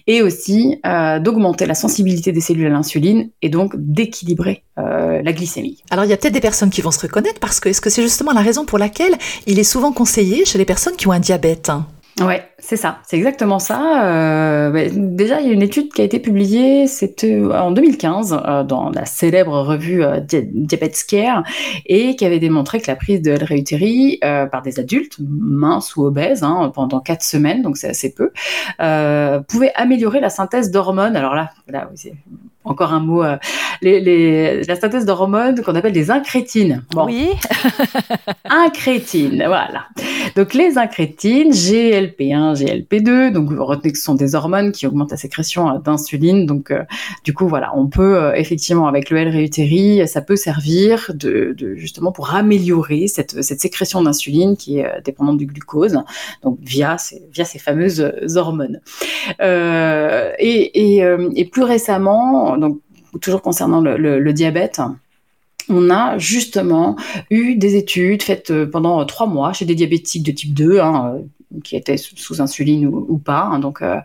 Et 0.08 0.22
aussi 0.22 0.82
euh, 0.86 1.20
d'augmenter 1.20 1.66
la 1.66 1.74
sensibilité 1.74 2.34
des 2.34 2.42
cellules 2.42 2.66
à 2.66 2.70
l'insuline 2.70 3.30
et 3.42 3.48
donc 3.48 3.76
d'équilibrer 3.78 4.66
euh, 4.78 5.22
la 5.24 5.32
glycémie. 5.32 5.82
Alors 5.90 6.04
il 6.04 6.10
y 6.10 6.14
a 6.14 6.18
peut-être 6.18 6.34
des 6.34 6.42
personnes 6.42 6.70
qui 6.70 6.82
vont 6.82 6.92
se 6.92 7.00
reconnaître 7.00 7.40
parce 7.40 7.62
que 7.62 7.70
est-ce 7.70 7.80
que 7.80 7.90
c'est 7.90 8.02
justement 8.02 8.34
la 8.34 8.42
raison 8.42 8.66
pour 8.66 8.78
laquelle 8.78 9.14
il 9.48 9.60
est 9.60 9.64
souvent 9.64 9.94
conseillé 9.94 10.44
chez 10.44 10.58
les 10.58 10.66
personnes 10.66 10.98
qui 10.98 11.08
ont 11.08 11.14
un 11.14 11.22
diabète 11.22 11.72
Ouais, 12.22 12.48
c'est 12.60 12.78
ça, 12.78 13.00
c'est 13.08 13.18
exactement 13.18 13.58
ça. 13.58 14.06
Euh, 14.06 14.70
bah, 14.70 14.82
déjà, 14.96 15.42
il 15.42 15.48
y 15.48 15.50
a 15.50 15.54
une 15.54 15.64
étude 15.64 15.92
qui 15.92 16.02
a 16.02 16.04
été 16.04 16.20
publiée, 16.20 16.86
c'était 16.86 17.42
en 17.44 17.72
2015 17.72 18.40
euh, 18.46 18.64
dans 18.64 18.92
la 18.92 19.06
célèbre 19.06 19.60
revue 19.62 20.04
euh, 20.04 20.20
Diabetes 20.20 21.06
Care 21.08 21.44
et 21.88 22.16
qui 22.16 22.24
avait 22.24 22.38
démontré 22.38 22.80
que 22.80 22.88
la 22.88 22.96
prise 22.96 23.24
de 23.24 23.32
L-réutérie 23.32 24.20
euh, 24.24 24.46
par 24.46 24.62
des 24.62 24.80
adultes 24.80 25.18
minces 25.20 25.96
ou 25.96 26.04
obèses 26.06 26.44
hein, 26.44 26.72
pendant 26.76 27.00
quatre 27.00 27.24
semaines, 27.24 27.64
donc 27.64 27.78
c'est 27.78 27.90
assez 27.90 28.14
peu, 28.14 28.32
pouvait 29.48 29.72
améliorer 29.74 30.20
la 30.20 30.30
synthèse 30.30 30.70
d'hormones. 30.70 31.16
Alors 31.16 31.34
là, 31.34 31.50
là 31.68 31.90
encore 32.64 32.94
un 32.94 33.00
mot, 33.00 33.24
les, 33.82 34.00
les, 34.00 34.64
la 34.64 34.76
synthèse 34.76 35.06
d'hormones 35.06 35.62
qu'on 35.62 35.76
appelle 35.76 35.94
des 35.94 36.12
incrétines. 36.12 36.84
Bon. 36.92 37.06
Oui. 37.06 37.30
incrétines, 38.46 39.44
voilà. 39.46 39.88
Donc 40.36 40.54
les 40.54 40.78
incrétines, 40.78 41.52
GLP1, 41.52 42.56
GLP2, 42.56 43.32
donc 43.32 43.52
vous 43.52 43.64
retenez 43.64 43.92
que 43.92 43.98
ce 43.98 44.04
sont 44.04 44.16
des 44.16 44.36
hormones 44.36 44.72
qui 44.72 44.88
augmentent 44.88 45.12
la 45.12 45.18
sécrétion 45.18 45.70
euh, 45.70 45.80
d'insuline. 45.80 46.46
Donc 46.46 46.72
euh, 46.72 46.84
du 47.24 47.34
coup 47.34 47.48
voilà, 47.48 47.72
on 47.76 47.88
peut 47.88 48.18
euh, 48.18 48.34
effectivement 48.34 48.88
avec 48.88 49.10
le 49.10 49.18
L-réutéri, 49.18 50.08
ça 50.08 50.22
peut 50.22 50.36
servir 50.36 51.12
de, 51.14 51.56
justement 51.76 52.12
pour 52.12 52.34
améliorer 52.34 53.08
cette, 53.08 53.42
sécrétion 53.44 54.02
d'insuline 54.02 54.58
qui 54.58 54.80
est 54.80 55.02
dépendante 55.04 55.38
du 55.38 55.46
glucose, 55.46 56.00
donc 56.42 56.58
via 56.62 56.98
ces, 56.98 57.24
via 57.32 57.46
ces 57.46 57.60
fameuses 57.60 58.12
hormones. 58.36 58.80
Et, 59.40 61.46
plus 61.52 61.64
récemment, 61.64 62.58
donc 62.58 62.80
toujours 63.22 63.42
concernant 63.42 63.82
le 63.82 64.34
diabète, 64.34 64.82
on 65.70 65.90
a 65.90 66.18
justement 66.18 66.96
eu 67.30 67.56
des 67.56 67.76
études 67.76 68.24
faites 68.24 68.52
euh, 68.52 68.66
pendant 68.66 69.04
trois 69.06 69.28
mois 69.28 69.54
chez 69.54 69.66
des 69.66 69.76
diabétiques 69.76 70.24
de 70.24 70.32
type 70.32 70.54
2, 70.54 70.80
hein, 70.80 71.16
euh, 71.16 71.60
qui 71.64 71.76
étaient 71.76 71.98
sous 71.98 72.42
insuline 72.42 72.88
ou, 72.88 73.18
pas. 73.18 73.44
Hein, 73.44 73.60
donc, 73.60 73.82
euh, 73.82 73.98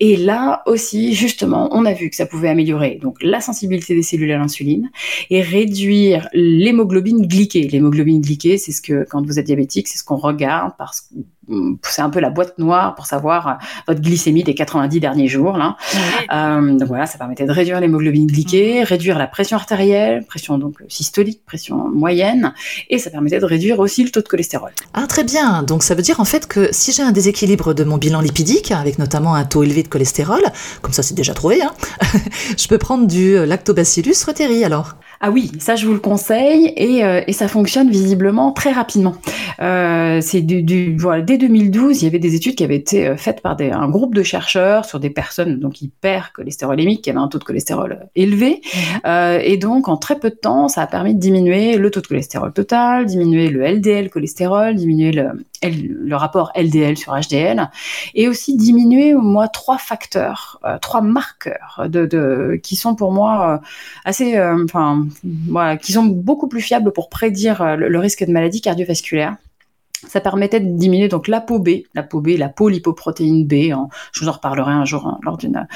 et 0.00 0.16
là 0.16 0.62
aussi, 0.66 1.14
justement, 1.14 1.68
on 1.72 1.86
a 1.86 1.94
vu 1.94 2.10
que 2.10 2.16
ça 2.16 2.26
pouvait 2.26 2.48
améliorer 2.48 2.98
donc 3.00 3.16
la 3.22 3.40
sensibilité 3.40 3.94
des 3.94 4.02
cellules 4.02 4.30
à 4.32 4.38
l'insuline 4.38 4.90
et 5.30 5.40
réduire 5.40 6.28
l'hémoglobine 6.32 7.26
glyquée. 7.26 7.68
L'hémoglobine 7.68 8.20
glyquée, 8.20 8.58
c'est 8.58 8.72
ce 8.72 8.82
que 8.82 9.06
quand 9.08 9.26
vous 9.26 9.38
êtes 9.38 9.46
diabétique, 9.46 9.88
c'est 9.88 9.98
ce 9.98 10.04
qu'on 10.04 10.16
regarde 10.16 10.72
parce 10.78 11.00
que 11.00 11.14
c'est 11.82 12.02
un 12.02 12.10
peu 12.10 12.20
la 12.20 12.30
boîte 12.30 12.58
noire 12.58 12.94
pour 12.94 13.06
savoir 13.06 13.48
euh, 13.48 13.52
votre 13.88 14.00
glycémie 14.00 14.44
des 14.44 14.54
90 14.54 15.00
derniers 15.00 15.28
jours. 15.28 15.56
Là. 15.56 15.76
Euh, 16.32 16.78
donc 16.78 16.88
voilà, 16.88 17.06
ça 17.06 17.18
permettait 17.18 17.44
de 17.46 17.52
réduire 17.52 17.80
l'hémoglobine 17.80 18.26
glyquée, 18.26 18.80
mhm. 18.80 18.84
réduire 18.84 19.18
la 19.18 19.26
pression 19.26 19.56
artérielle, 19.56 20.24
pression 20.24 20.58
donc 20.58 20.76
systolique, 20.88 21.44
pression 21.44 21.88
moyenne, 21.88 22.52
et 22.88 22.98
ça 22.98 23.10
permettait 23.10 23.40
de 23.40 23.44
réduire 23.44 23.78
aussi 23.78 24.04
le 24.04 24.10
taux 24.10 24.20
de 24.20 24.28
cholestérol. 24.28 24.70
Ah 24.94 25.06
très 25.06 25.24
bien. 25.24 25.62
Donc 25.62 25.82
ça 25.82 25.94
veut 25.94 26.02
dire 26.02 26.20
en 26.20 26.24
fait 26.24 26.46
que 26.46 26.68
si 26.72 26.92
j'ai 26.92 27.02
un 27.02 27.12
déséquilibre 27.12 27.74
de 27.74 27.84
mon 27.84 27.98
bilan 27.98 28.20
lipidique, 28.20 28.70
avec 28.70 28.98
notamment 28.98 29.34
un 29.34 29.44
taux 29.44 29.62
élevé 29.62 29.82
de 29.82 29.88
cholestérol, 29.88 30.42
comme 30.82 30.92
ça 30.92 31.02
c'est 31.02 31.14
déjà 31.14 31.34
trouvé, 31.34 31.62
hein, 31.62 31.72
je 32.56 32.68
peux 32.68 32.78
prendre 32.78 33.06
du 33.06 33.44
lactobacillus 33.46 34.24
reuteri 34.26 34.64
alors? 34.64 34.96
Ah 35.22 35.30
oui, 35.30 35.52
ça 35.58 35.76
je 35.76 35.86
vous 35.86 35.92
le 35.92 36.00
conseille 36.00 36.72
et, 36.76 37.04
euh, 37.04 37.20
et 37.26 37.34
ça 37.34 37.46
fonctionne 37.46 37.90
visiblement 37.90 38.52
très 38.52 38.72
rapidement. 38.72 39.14
Euh, 39.60 40.22
c'est 40.22 40.40
du, 40.40 40.62
du, 40.62 40.96
voilà, 40.96 41.20
dès 41.20 41.36
2012, 41.36 42.00
il 42.00 42.04
y 42.06 42.08
avait 42.08 42.18
des 42.18 42.34
études 42.34 42.54
qui 42.54 42.64
avaient 42.64 42.76
été 42.76 43.06
euh, 43.06 43.16
faites 43.18 43.42
par 43.42 43.54
des, 43.54 43.70
un 43.70 43.90
groupe 43.90 44.14
de 44.14 44.22
chercheurs 44.22 44.86
sur 44.86 44.98
des 44.98 45.10
personnes 45.10 45.60
donc 45.60 45.82
hyper 45.82 46.32
cholestérolémiques 46.32 47.02
qui 47.02 47.10
avaient 47.10 47.18
un 47.18 47.28
taux 47.28 47.38
de 47.38 47.44
cholestérol 47.44 47.98
euh, 48.00 48.06
élevé 48.16 48.62
mhm. 48.62 49.00
euh, 49.06 49.40
et 49.44 49.58
donc 49.58 49.88
en 49.88 49.98
très 49.98 50.18
peu 50.18 50.30
de 50.30 50.36
temps, 50.36 50.68
ça 50.68 50.80
a 50.80 50.86
permis 50.86 51.14
de 51.14 51.20
diminuer 51.20 51.76
le 51.76 51.90
taux 51.90 52.00
de 52.00 52.06
cholestérol 52.06 52.54
total, 52.54 53.04
diminuer 53.04 53.50
le 53.50 53.62
LDL 53.62 54.08
cholestérol, 54.08 54.74
diminuer 54.74 55.12
le, 55.12 55.28
le 55.62 56.14
rapport 56.14 56.52
LDL 56.56 56.96
sur 56.96 57.14
HDL 57.14 57.70
et 58.14 58.28
aussi 58.28 58.56
diminuer 58.56 59.14
au 59.14 59.20
moins 59.20 59.48
trois 59.48 59.78
facteurs, 59.78 60.60
trois 60.80 61.02
marqueurs 61.02 61.82
de, 61.86 62.06
de, 62.06 62.58
qui 62.62 62.76
sont 62.76 62.94
pour 62.94 63.12
moi 63.12 63.60
assez, 64.04 64.40
enfin 64.40 65.06
voilà, 65.48 65.76
qui 65.76 65.92
sont 65.92 66.04
beaucoup 66.04 66.48
plus 66.48 66.60
fiables 66.60 66.92
pour 66.92 67.08
prédire 67.08 67.62
euh, 67.62 67.76
le, 67.76 67.98
risque 67.98 68.24
de 68.24 68.32
maladie 68.32 68.60
cardiovasculaire. 68.60 69.36
Ça 70.08 70.20
permettait 70.20 70.60
de 70.60 70.76
diminuer 70.76 71.08
donc 71.08 71.28
la 71.28 71.40
peau 71.40 71.58
B, 71.58 71.68
la 71.94 72.02
peau 72.02 72.20
B, 72.20 72.30
la 72.38 72.48
polypoprotéine 72.48 73.46
B. 73.46 73.72
Hein. 73.72 73.88
je 74.12 74.20
vous 74.20 74.28
en 74.28 74.32
reparlerai 74.32 74.72
un 74.72 74.84
jour 74.84 75.06
hein, 75.06 75.18
lors 75.22 75.36
d'une 75.36 75.66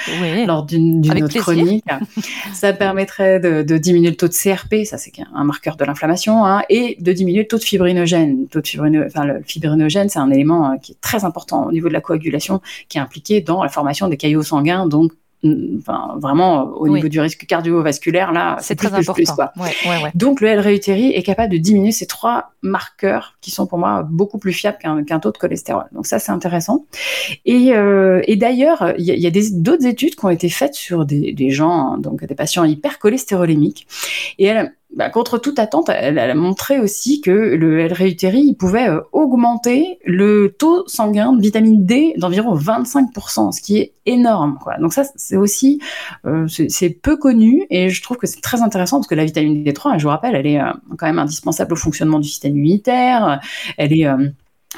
lors 0.46 0.64
d'une 0.64 1.22
autre 1.22 1.38
chronique. 1.38 1.84
ça 2.52 2.72
permettrait 2.72 3.40
de, 3.40 3.78
diminuer 3.78 4.10
le 4.10 4.16
taux 4.16 4.28
de 4.28 4.32
CRP, 4.32 4.84
ça 4.84 4.98
c'est 4.98 5.12
un 5.34 5.44
marqueur 5.44 5.76
de 5.76 5.84
l'inflammation, 5.84 6.44
hein, 6.44 6.62
et 6.68 6.96
de 7.00 7.12
diminuer 7.12 7.42
le 7.42 7.48
tôt 7.48 7.58
de 7.58 7.64
fibrinogène. 7.64 8.42
Le 8.42 8.46
taux 8.48 8.60
de 8.60 8.66
fibrinogène, 8.66 9.08
enfin, 9.08 9.24
le 9.24 9.42
fibrinogène, 9.42 10.08
c'est 10.08 10.18
un 10.18 10.30
élément 10.30 10.72
euh, 10.72 10.76
qui 10.76 10.92
est 10.92 11.00
très 11.00 11.24
important 11.24 11.66
au 11.66 11.72
niveau 11.72 11.88
de 11.88 11.92
la 11.92 12.00
coagulation, 12.00 12.60
qui 12.88 12.98
est 12.98 13.00
impliqué 13.00 13.40
dans 13.40 13.62
la 13.62 13.68
formation 13.68 14.08
des 14.08 14.16
caillots 14.16 14.42
sanguins, 14.42 14.86
donc 14.86 15.12
enfin, 15.78 16.16
vraiment 16.18 16.64
au 16.74 16.88
niveau 16.88 17.08
du 17.08 17.20
risque 17.20 17.46
cardiovasculaire, 17.46 18.32
là, 18.32 18.56
c'est 18.60 18.76
très 18.76 18.92
important. 18.92 19.50
Donc 20.14 20.40
le 20.40 20.48
L-réutéri 20.48 21.10
est 21.10 21.22
capable 21.22 21.52
de 21.52 21.58
diminuer 21.58 21.92
ces 21.92 22.06
trois 22.06 22.52
marqueurs 22.62 23.36
qui 23.40 23.50
sont 23.50 23.66
pour 23.66 23.78
moi 23.78 24.02
beaucoup 24.02 24.38
plus 24.38 24.52
fiables 24.52 24.78
qu'un 24.78 25.20
taux 25.20 25.32
de 25.32 25.38
cholestérol. 25.38 25.84
Donc 25.92 26.06
ça, 26.06 26.18
c'est 26.18 26.32
intéressant. 26.32 26.86
Et, 27.44 27.74
euh, 27.74 28.22
et 28.26 28.36
d'ailleurs, 28.36 28.94
il 28.98 29.04
y 29.04 29.26
a, 29.26 29.30
d'autres 29.52 29.86
études 29.86 30.14
qui 30.14 30.24
ont 30.24 30.30
été 30.30 30.48
faites 30.48 30.74
sur 30.74 31.04
des, 31.04 31.32
des 31.32 31.50
gens, 31.50 31.98
donc 31.98 32.24
des 32.24 32.34
patients 32.34 32.64
hypercholestérolémiques, 32.64 33.86
et 34.38 34.46
elles 34.46 34.72
bah, 34.96 35.10
contre 35.10 35.38
toute 35.38 35.58
attente, 35.58 35.88
elle, 35.88 36.18
a 36.18 36.34
montré 36.34 36.78
aussi 36.78 37.20
que 37.20 37.30
le 37.30 37.80
L-réutéri 37.80 38.54
pouvait 38.54 38.88
euh, 38.88 39.00
augmenter 39.12 39.98
le 40.04 40.54
taux 40.56 40.84
sanguin 40.86 41.32
de 41.32 41.42
vitamine 41.42 41.84
D 41.84 42.14
d'environ 42.16 42.54
25%, 42.54 43.52
ce 43.52 43.60
qui 43.60 43.78
est 43.78 43.92
énorme. 44.06 44.58
Quoi. 44.62 44.76
Donc 44.78 44.92
ça, 44.92 45.04
c'est 45.16 45.36
aussi 45.36 45.80
euh, 46.26 46.46
c'est 46.48 46.90
peu 46.90 47.16
connu 47.16 47.66
et 47.70 47.90
je 47.90 48.02
trouve 48.02 48.18
que 48.18 48.26
c'est 48.26 48.40
très 48.40 48.62
intéressant 48.62 48.98
parce 48.98 49.08
que 49.08 49.14
la 49.14 49.24
vitamine 49.24 49.64
D3, 49.64 49.98
je 49.98 50.04
vous 50.04 50.10
rappelle, 50.10 50.34
elle 50.34 50.46
est 50.46 50.60
euh, 50.60 50.72
quand 50.96 51.06
même 51.06 51.18
indispensable 51.18 51.72
au 51.72 51.76
fonctionnement 51.76 52.20
du 52.20 52.28
système 52.28 52.56
immunitaire. 52.56 53.40
Elle 53.76 53.92
est 53.92 54.06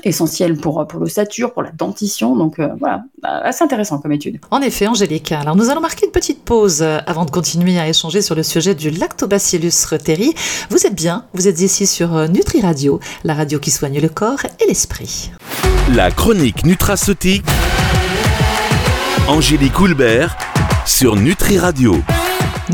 essentiel 0.05 0.57
pour, 0.57 0.87
pour 0.87 1.01
l'ossature, 1.01 1.53
pour 1.53 1.63
la 1.63 1.71
dentition. 1.73 2.37
Donc 2.37 2.59
euh, 2.59 2.69
voilà, 2.79 3.05
bah, 3.23 3.41
assez 3.43 3.65
intéressant 3.65 3.99
comme 3.99 4.13
étude. 4.13 4.41
En 4.51 4.61
effet, 4.61 4.87
Angélique. 4.87 5.33
Alors 5.33 5.57
nous 5.57 5.71
allons 5.71 5.81
marquer 5.81 6.07
une 6.07 6.13
petite 6.13 6.43
pause 6.45 6.83
euh, 6.83 6.99
avant 7.07 7.25
de 7.25 7.31
continuer 7.31 7.79
à 7.79 7.89
échanger 7.89 8.23
sur 8.23 8.35
le 8.35 8.43
sujet 8.43 8.75
du 8.75 8.91
lactobacillus 8.91 9.87
reuteri. 9.91 10.35
Vous 10.71 10.87
êtes 10.87 10.95
bien, 10.95 11.25
vous 11.35 11.49
êtes 11.49 11.61
ici 11.61 11.87
sur 11.87 12.15
euh, 12.15 12.29
Nutri 12.29 12.61
Radio, 12.61 13.01
la 13.25 13.35
radio 13.35 13.59
qui 13.59 13.71
soigne 13.71 14.01
le 14.01 14.09
corps 14.09 14.45
et 14.61 14.67
l'esprit. 14.67 15.31
La 15.95 16.11
chronique 16.11 16.65
nutraceutique. 16.65 17.45
Angélique 19.29 19.79
Houlbert 19.81 20.37
sur 20.85 21.17
Nutri 21.17 21.59
Radio. 21.59 21.97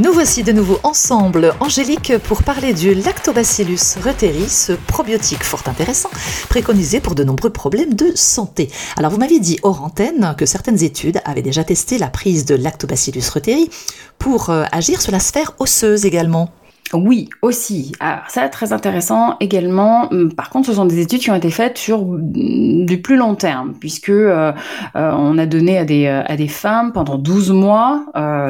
Nous 0.01 0.15
voici 0.15 0.43
de 0.43 0.53
nouveau 0.53 0.81
ensemble, 0.85 1.53
Angélique, 1.61 2.17
pour 2.25 2.43
parler 2.43 2.73
du 2.73 2.95
Lactobacillus 2.95 4.01
reuteri, 4.03 4.49
ce 4.49 4.73
probiotique 4.73 5.45
fort 5.45 5.65
intéressant, 5.67 6.09
préconisé 6.49 6.99
pour 6.99 7.15
de 7.15 7.23
nombreux 7.25 7.51
problèmes 7.51 7.93
de 7.93 8.11
santé. 8.15 8.71
Alors 8.97 9.11
vous 9.11 9.19
m'aviez 9.19 9.39
dit 9.39 9.59
hors 9.63 9.85
antenne 9.85 10.35
que 10.39 10.47
certaines 10.47 10.83
études 10.83 11.21
avaient 11.27 11.43
déjà 11.43 11.63
testé 11.63 11.99
la 11.99 12.09
prise 12.09 12.47
de 12.47 12.55
Lactobacillus 12.55 13.29
reuteri 13.35 13.69
pour 14.19 14.49
euh, 14.49 14.65
agir 14.73 15.03
sur 15.03 15.13
la 15.13 15.21
sphère 15.21 15.53
osseuse 15.59 16.07
également. 16.07 16.51
Oui, 16.95 17.31
aussi. 17.41 17.93
Alors 18.01 18.29
ça, 18.29 18.49
très 18.51 18.73
intéressant 18.73 19.37
également. 19.41 20.13
Hum, 20.13 20.33
par 20.33 20.51
contre, 20.51 20.67
ce 20.67 20.75
sont 20.75 20.85
des 20.85 21.01
études 21.01 21.21
qui 21.21 21.31
ont 21.31 21.35
été 21.35 21.51
faites 21.51 21.79
sur 21.79 22.03
hum, 22.03 22.85
du 22.87 23.01
plus 23.01 23.17
long 23.17 23.35
terme, 23.35 23.75
puisque 23.79 24.11
euh, 24.11 24.53
euh, 24.97 25.13
on 25.17 25.39
a 25.39 25.47
donné 25.47 25.79
à 25.79 25.85
des, 25.85 26.07
euh, 26.07 26.23
à 26.27 26.37
des 26.37 26.49
femmes 26.49 26.93
pendant 26.93 27.17
12 27.17 27.53
mois, 27.53 28.05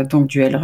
donc 0.08 0.26
du 0.26 0.42
l 0.42 0.58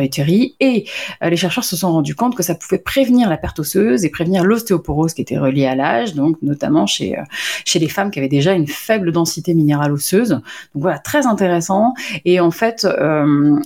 et 0.61 0.85
les 1.23 1.37
chercheurs 1.37 1.65
se 1.65 1.77
sont 1.77 1.93
rendus 1.93 2.15
compte 2.15 2.37
que 2.37 2.43
ça 2.43 2.55
pouvait 2.55 2.79
prévenir 2.79 3.29
la 3.29 3.37
perte 3.37 3.59
osseuse 3.59 4.05
et 4.05 4.11
prévenir 4.11 4.45
l'ostéoporose 4.45 5.15
qui 5.15 5.23
était 5.23 5.39
reliée 5.39 5.67
à 5.67 5.75
l'âge, 5.75 6.15
donc 6.15 6.37
notamment 6.43 6.87
chez, 6.87 7.17
chez 7.65 7.79
les 7.79 7.89
femmes 7.89 8.11
qui 8.11 8.19
avaient 8.19 8.29
déjà 8.29 8.53
une 8.53 8.67
faible 8.67 9.13
densité 9.13 9.55
minérale 9.55 9.93
osseuse. 9.93 10.31
Donc 10.31 10.43
voilà, 10.75 10.99
très 10.99 11.27
intéressant. 11.27 11.95
Et 12.25 12.41
en 12.41 12.51
fait, 12.51 12.87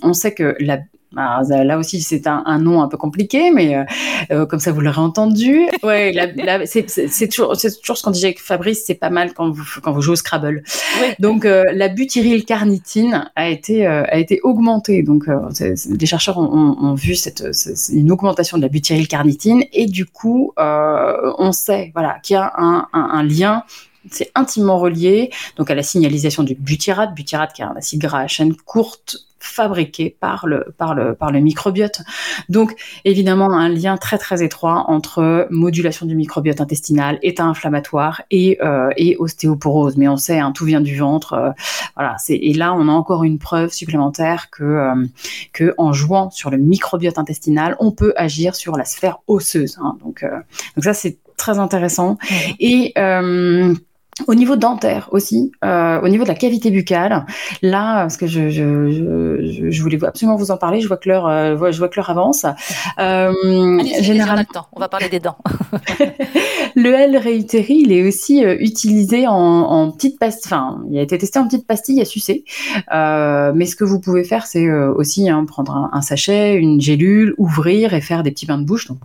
on 0.02 0.12
sait 0.12 0.32
que 0.32 0.56
la 0.60 0.78
alors, 1.16 1.64
là 1.64 1.78
aussi, 1.78 2.00
c'est 2.00 2.26
un, 2.26 2.42
un, 2.46 2.58
nom 2.58 2.82
un 2.82 2.88
peu 2.88 2.96
compliqué, 2.96 3.50
mais 3.50 3.76
euh, 3.76 3.84
euh 4.30 4.46
comme 4.46 4.60
ça, 4.60 4.72
vous 4.72 4.80
l'aurez 4.80 5.00
entendu. 5.00 5.66
Ouais, 5.82 6.12
c'est 6.64 7.28
toujours, 7.28 7.56
toujours 7.56 7.96
ce 7.96 8.02
qu'on 8.02 8.12
disait 8.12 8.28
avec 8.28 8.40
Fabrice, 8.40 8.84
c'est 8.86 8.94
pas 8.94 9.10
mal 9.10 9.34
quand 9.34 9.50
vous, 9.50 9.64
quand 9.82 9.92
vous 9.92 10.00
jouez 10.00 10.12
au 10.12 10.16
Scrabble. 10.16 10.62
Donc, 11.18 11.44
euh, 11.44 11.64
la 11.72 11.88
butyrylcarnitine 11.88 13.28
a 13.34 13.48
été, 13.48 13.86
euh, 13.86 14.04
a 14.04 14.18
été 14.18 14.40
augmentée. 14.42 15.02
Donc, 15.02 15.24
les 15.60 16.06
chercheurs 16.06 16.38
ont, 16.38 16.76
ont, 16.80 16.94
vu 16.94 17.16
cette, 17.16 17.44
une 17.92 18.12
augmentation 18.12 18.58
de 18.58 18.62
la 18.62 18.68
butyrylcarnitine 18.68 19.64
et 19.72 19.86
du 19.86 20.06
coup, 20.06 20.52
on 20.56 21.52
sait 21.52 21.90
voilà, 21.94 22.18
qu'il 22.22 22.34
y 22.34 22.36
a 22.36 22.52
un, 22.56 22.86
un, 22.92 23.08
un 23.12 23.22
lien 23.22 23.64
c'est 24.10 24.30
intimement 24.34 24.78
relié 24.78 25.30
donc 25.56 25.70
à 25.70 25.74
la 25.74 25.82
signalisation 25.82 26.42
du 26.42 26.54
butyrate, 26.54 27.14
butyrate 27.14 27.52
qui 27.52 27.62
est 27.62 27.64
un 27.64 27.76
acide 27.76 28.00
gras 28.00 28.20
à 28.20 28.26
chaîne 28.26 28.54
courte 28.56 29.16
fabriqué 29.42 30.16
par 30.20 30.46
le, 30.46 30.72
par 30.78 30.94
le, 30.94 31.14
par 31.14 31.32
le 31.32 31.40
microbiote. 31.40 32.02
Donc, 32.48 32.74
évidemment, 33.04 33.50
un 33.52 33.68
lien 33.68 33.96
très, 33.96 34.18
très 34.18 34.42
étroit 34.42 34.84
entre 34.88 35.46
modulation 35.50 36.06
du 36.06 36.14
microbiote 36.14 36.60
intestinal, 36.60 37.18
état 37.22 37.44
inflammatoire 37.44 38.22
et, 38.30 38.58
euh, 38.62 38.90
et 38.96 39.16
ostéoporose. 39.18 39.96
Mais 39.96 40.08
on 40.08 40.16
sait, 40.16 40.38
hein, 40.38 40.52
tout 40.52 40.64
vient 40.64 40.80
du 40.80 40.96
ventre. 40.96 41.32
Euh, 41.32 41.50
voilà. 41.96 42.16
C'est, 42.18 42.36
et 42.36 42.54
là, 42.54 42.72
on 42.74 42.88
a 42.88 42.92
encore 42.92 43.24
une 43.24 43.38
preuve 43.38 43.72
supplémentaire 43.72 44.48
que, 44.50 44.62
euh, 44.62 45.06
que 45.52 45.74
en 45.76 45.92
jouant 45.92 46.30
sur 46.30 46.50
le 46.50 46.56
microbiote 46.56 47.18
intestinal, 47.18 47.76
on 47.80 47.90
peut 47.90 48.14
agir 48.16 48.54
sur 48.54 48.76
la 48.76 48.84
sphère 48.84 49.18
osseuse. 49.26 49.78
Hein. 49.82 49.96
Donc, 50.02 50.24
donc 50.76 50.84
ça, 50.84 50.94
c'est 50.94 51.18
très 51.36 51.58
intéressant. 51.58 52.16
Et 52.60 52.94
au 54.28 54.34
niveau 54.34 54.56
dentaire 54.56 55.08
aussi, 55.12 55.52
euh, 55.64 56.00
au 56.02 56.08
niveau 56.08 56.24
de 56.24 56.28
la 56.28 56.34
cavité 56.34 56.70
buccale, 56.70 57.24
là, 57.62 58.02
parce 58.02 58.18
que 58.18 58.26
je, 58.26 58.50
je, 58.50 59.70
je, 59.70 59.82
voulais 59.82 60.02
absolument 60.04 60.36
vous 60.36 60.50
en 60.50 60.58
parler, 60.58 60.82
je 60.82 60.88
vois 60.88 60.98
que 60.98 61.08
l'heure, 61.08 61.26
euh, 61.26 61.72
je 61.72 61.78
vois 61.78 61.88
que 61.88 61.96
l'heure 61.96 62.10
avance. 62.10 62.44
Euh, 62.98 63.32
généralement, 64.00 64.44
on 64.72 64.80
va 64.80 64.88
parler 64.90 65.08
des 65.08 65.18
dents. 65.18 65.38
le 66.76 66.92
L 66.92 67.16
réutéri, 67.16 67.84
il 67.86 67.92
est 67.92 68.06
aussi 68.06 68.44
euh, 68.44 68.54
utilisé 68.60 69.26
en, 69.26 69.34
en 69.34 69.90
petite 69.90 70.18
pastille. 70.18 70.42
Enfin, 70.52 70.82
il 70.90 70.98
a 70.98 71.02
été 71.02 71.16
testé 71.16 71.38
en 71.38 71.46
petite 71.46 71.66
pastille 71.66 72.00
à 72.02 72.04
sucer. 72.04 72.44
Euh, 72.92 73.52
mais 73.54 73.64
ce 73.64 73.76
que 73.76 73.84
vous 73.84 73.98
pouvez 73.98 74.24
faire, 74.24 74.46
c'est 74.46 74.70
aussi 74.70 75.30
hein, 75.30 75.44
prendre 75.46 75.88
un, 75.90 76.02
sachet, 76.02 76.56
une 76.56 76.80
gélule, 76.80 77.34
ouvrir 77.38 77.94
et 77.94 78.02
faire 78.02 78.22
des 78.22 78.30
petits 78.30 78.46
bains 78.46 78.58
de 78.58 78.64
bouche, 78.64 78.88
donc 78.88 78.98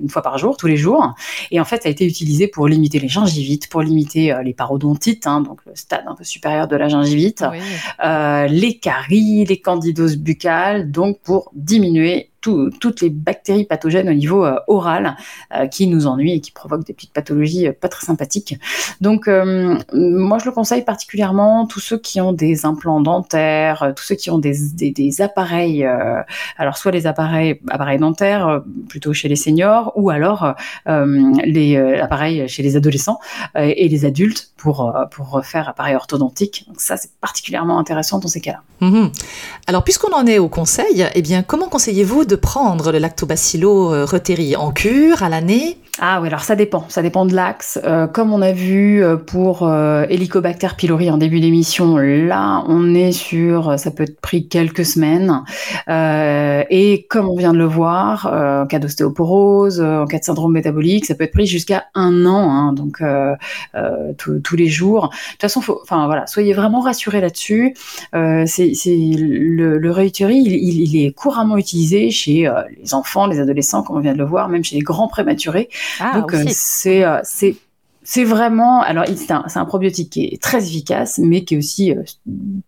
une 0.00 0.08
fois 0.08 0.22
par 0.22 0.38
jour, 0.38 0.56
tous 0.56 0.66
les 0.66 0.76
jours. 0.76 1.14
Et 1.50 1.60
en 1.60 1.64
fait, 1.66 1.82
ça 1.82 1.88
a 1.88 1.92
été 1.92 2.06
utilisé 2.06 2.48
pour 2.48 2.68
limiter 2.68 2.98
les 2.98 3.08
gingivites, 3.08 3.68
pour 3.68 3.82
limiter 3.82 4.29
euh, 4.30 4.42
les 4.42 4.54
parodontites, 4.54 5.26
hein, 5.26 5.40
donc 5.40 5.60
le 5.66 5.72
stade 5.74 6.04
un 6.06 6.14
peu 6.14 6.24
supérieur 6.24 6.68
de 6.68 6.76
la 6.76 6.88
gingivite, 6.88 7.44
euh, 8.04 8.46
les 8.46 8.78
caries, 8.78 9.44
les 9.44 9.60
candidoses 9.60 10.16
buccales, 10.16 10.90
donc 10.90 11.20
pour 11.20 11.50
diminuer 11.54 12.29
toutes 12.40 13.00
les 13.00 13.10
bactéries 13.10 13.64
pathogènes 13.64 14.08
au 14.08 14.14
niveau 14.14 14.44
euh, 14.44 14.58
oral 14.66 15.16
euh, 15.54 15.66
qui 15.66 15.86
nous 15.86 16.06
ennuient 16.06 16.34
et 16.34 16.40
qui 16.40 16.50
provoquent 16.50 16.86
des 16.86 16.94
petites 16.94 17.12
pathologies 17.12 17.68
euh, 17.68 17.72
pas 17.78 17.88
très 17.88 18.06
sympathiques. 18.06 18.58
Donc, 19.00 19.28
moi, 19.28 20.38
je 20.38 20.44
le 20.44 20.52
conseille 20.52 20.84
particulièrement 20.84 21.66
tous 21.66 21.80
ceux 21.80 21.98
qui 21.98 22.20
ont 22.20 22.32
des 22.32 22.66
implants 22.66 23.00
dentaires, 23.00 23.92
tous 23.96 24.04
ceux 24.04 24.14
qui 24.14 24.30
ont 24.30 24.38
des, 24.38 25.20
appareils, 25.20 25.86
alors 26.56 26.76
soit 26.76 26.92
les 26.92 27.06
appareils, 27.06 27.60
appareils 27.68 27.98
dentaires 27.98 28.62
plutôt 28.88 29.12
chez 29.12 29.28
les 29.28 29.36
seniors, 29.36 29.92
ou 29.96 30.10
alors 30.10 30.54
les 30.86 31.76
appareils 32.00 32.48
chez 32.48 32.62
les 32.62 32.76
adolescents 32.76 33.18
et 33.56 33.88
les 33.88 34.04
adultes 34.04 34.52
pour, 34.56 34.94
pour 35.10 35.30
refaire 35.30 35.68
appareil 35.68 35.94
orthodontique. 35.94 36.64
Donc 36.68 36.80
ça, 36.80 36.96
c'est 36.96 37.12
particulièrement 37.20 37.78
intéressant 37.78 38.18
dans 38.18 38.28
ces 38.28 38.40
cas-là. 38.40 38.62
Mhm. 38.80 39.10
Alors, 39.66 39.84
puisqu'on 39.84 40.12
en 40.12 40.26
est 40.26 40.38
au 40.38 40.48
conseil, 40.48 41.06
eh 41.14 41.22
bien, 41.22 41.42
comment 41.42 41.68
conseillez-vous 41.68 42.24
de 42.30 42.36
prendre 42.36 42.92
le 42.92 42.98
lactobacillo 42.98 43.92
euh, 43.92 44.56
en 44.56 44.70
cure 44.70 45.22
à 45.24 45.28
l'année 45.28 45.76
ah 46.02 46.20
oui, 46.22 46.28
alors 46.28 46.40
ça 46.40 46.56
dépend, 46.56 46.86
ça 46.88 47.02
dépend 47.02 47.26
de 47.26 47.34
l'axe. 47.34 47.78
Euh, 47.84 48.06
comme 48.06 48.32
on 48.32 48.40
a 48.40 48.52
vu 48.52 49.04
euh, 49.04 49.16
pour 49.16 49.64
euh, 49.64 50.06
Helicobacter 50.08 50.68
pylori 50.74 51.10
en 51.10 51.18
début 51.18 51.40
d'émission, 51.40 51.98
là 51.98 52.64
on 52.68 52.94
est 52.94 53.12
sur, 53.12 53.78
ça 53.78 53.90
peut 53.90 54.04
être 54.04 54.18
pris 54.18 54.48
quelques 54.48 54.86
semaines. 54.86 55.42
et 55.88 57.06
comme 57.10 57.28
on 57.28 57.36
vient 57.36 57.52
de 57.52 57.58
le 57.58 57.66
voir, 57.66 58.26
en 58.26 58.66
cas 58.66 58.78
d'ostéoporose, 58.78 59.82
en 59.82 60.06
cas 60.06 60.18
de 60.18 60.24
syndrome 60.24 60.52
métabolique, 60.52 61.04
ça 61.04 61.14
peut 61.14 61.24
être 61.24 61.32
pris 61.32 61.46
jusqu'à 61.46 61.84
un 61.94 62.24
an, 62.24 62.50
hein, 62.50 62.72
donc 62.72 63.02
tous 64.16 64.56
les 64.56 64.68
jours. 64.68 65.08
De 65.08 65.32
toute 65.32 65.42
façon, 65.42 65.62
enfin 65.82 66.06
voilà, 66.06 66.26
soyez 66.26 66.54
vraiment 66.54 66.80
rassurés 66.80 67.20
là-dessus. 67.20 67.74
c'est 68.12 68.72
le, 68.86 69.76
le 69.76 70.00
il, 70.00 70.54
il, 70.54 71.04
est 71.04 71.12
couramment 71.12 71.58
utilisé 71.58 72.10
chez 72.20 72.50
les 72.80 72.94
enfants, 72.94 73.26
les 73.26 73.40
adolescents, 73.40 73.82
comme 73.82 73.96
on 73.96 74.00
vient 74.00 74.12
de 74.12 74.18
le 74.18 74.24
voir, 74.24 74.48
même 74.48 74.64
chez 74.64 74.76
les 74.76 74.82
grands 74.82 75.08
prématurés. 75.08 75.68
Ah, 75.98 76.18
Donc 76.18 76.34
euh, 76.34 76.44
c'est 76.48 77.04
euh, 77.04 77.20
c'est 78.02 78.24
vraiment, 78.24 78.80
alors 78.80 79.04
c'est 79.14 79.30
un, 79.30 79.44
un, 79.54 79.64
probiotique 79.66 80.10
qui 80.10 80.24
est 80.24 80.42
très 80.42 80.66
efficace, 80.66 81.18
mais 81.18 81.44
qui 81.44 81.54
est 81.54 81.58
aussi 81.58 81.92
euh, 81.92 82.02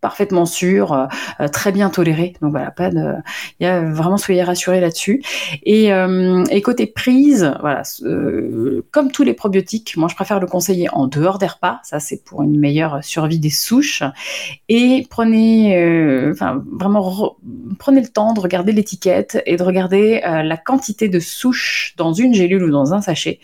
parfaitement 0.00 0.44
sûr, 0.44 0.92
euh, 0.92 1.06
euh, 1.40 1.48
très 1.48 1.72
bien 1.72 1.88
toléré. 1.88 2.34
Donc 2.42 2.50
voilà, 2.50 2.70
pas 2.70 2.90
de, 2.90 3.14
il 3.58 3.64
y 3.64 3.66
a 3.66 3.80
vraiment 3.80 4.18
soyez 4.18 4.42
rassurés 4.42 4.80
là-dessus. 4.80 5.22
Et, 5.64 5.90
et, 6.50 6.62
côté 6.62 6.86
prise, 6.86 7.52
voilà, 7.60 7.82
comme 8.90 9.10
tous 9.10 9.22
les 9.22 9.34
probiotiques, 9.34 9.96
moi 9.96 10.08
je 10.08 10.14
préfère 10.14 10.38
le 10.38 10.46
conseiller 10.46 10.88
en 10.92 11.06
dehors 11.06 11.38
des 11.38 11.46
repas. 11.46 11.80
Ça 11.82 11.98
c'est 11.98 12.22
pour 12.24 12.42
une 12.42 12.58
meilleure 12.58 13.02
survie 13.02 13.38
des 13.38 13.50
souches. 13.50 14.02
Et 14.68 15.06
prenez, 15.08 16.30
enfin 16.30 16.62
vraiment, 16.70 17.36
prenez 17.78 18.00
le 18.00 18.08
temps 18.08 18.32
de 18.34 18.40
regarder 18.40 18.72
l'étiquette 18.72 19.42
et 19.46 19.56
de 19.56 19.62
regarder 19.62 20.20
la 20.22 20.56
quantité 20.56 21.08
de 21.08 21.20
souches 21.20 21.94
dans 21.96 22.12
une 22.12 22.34
gélule 22.34 22.64
ou 22.64 22.70
dans 22.70 22.92
un 22.94 23.00
sachet, 23.00 23.40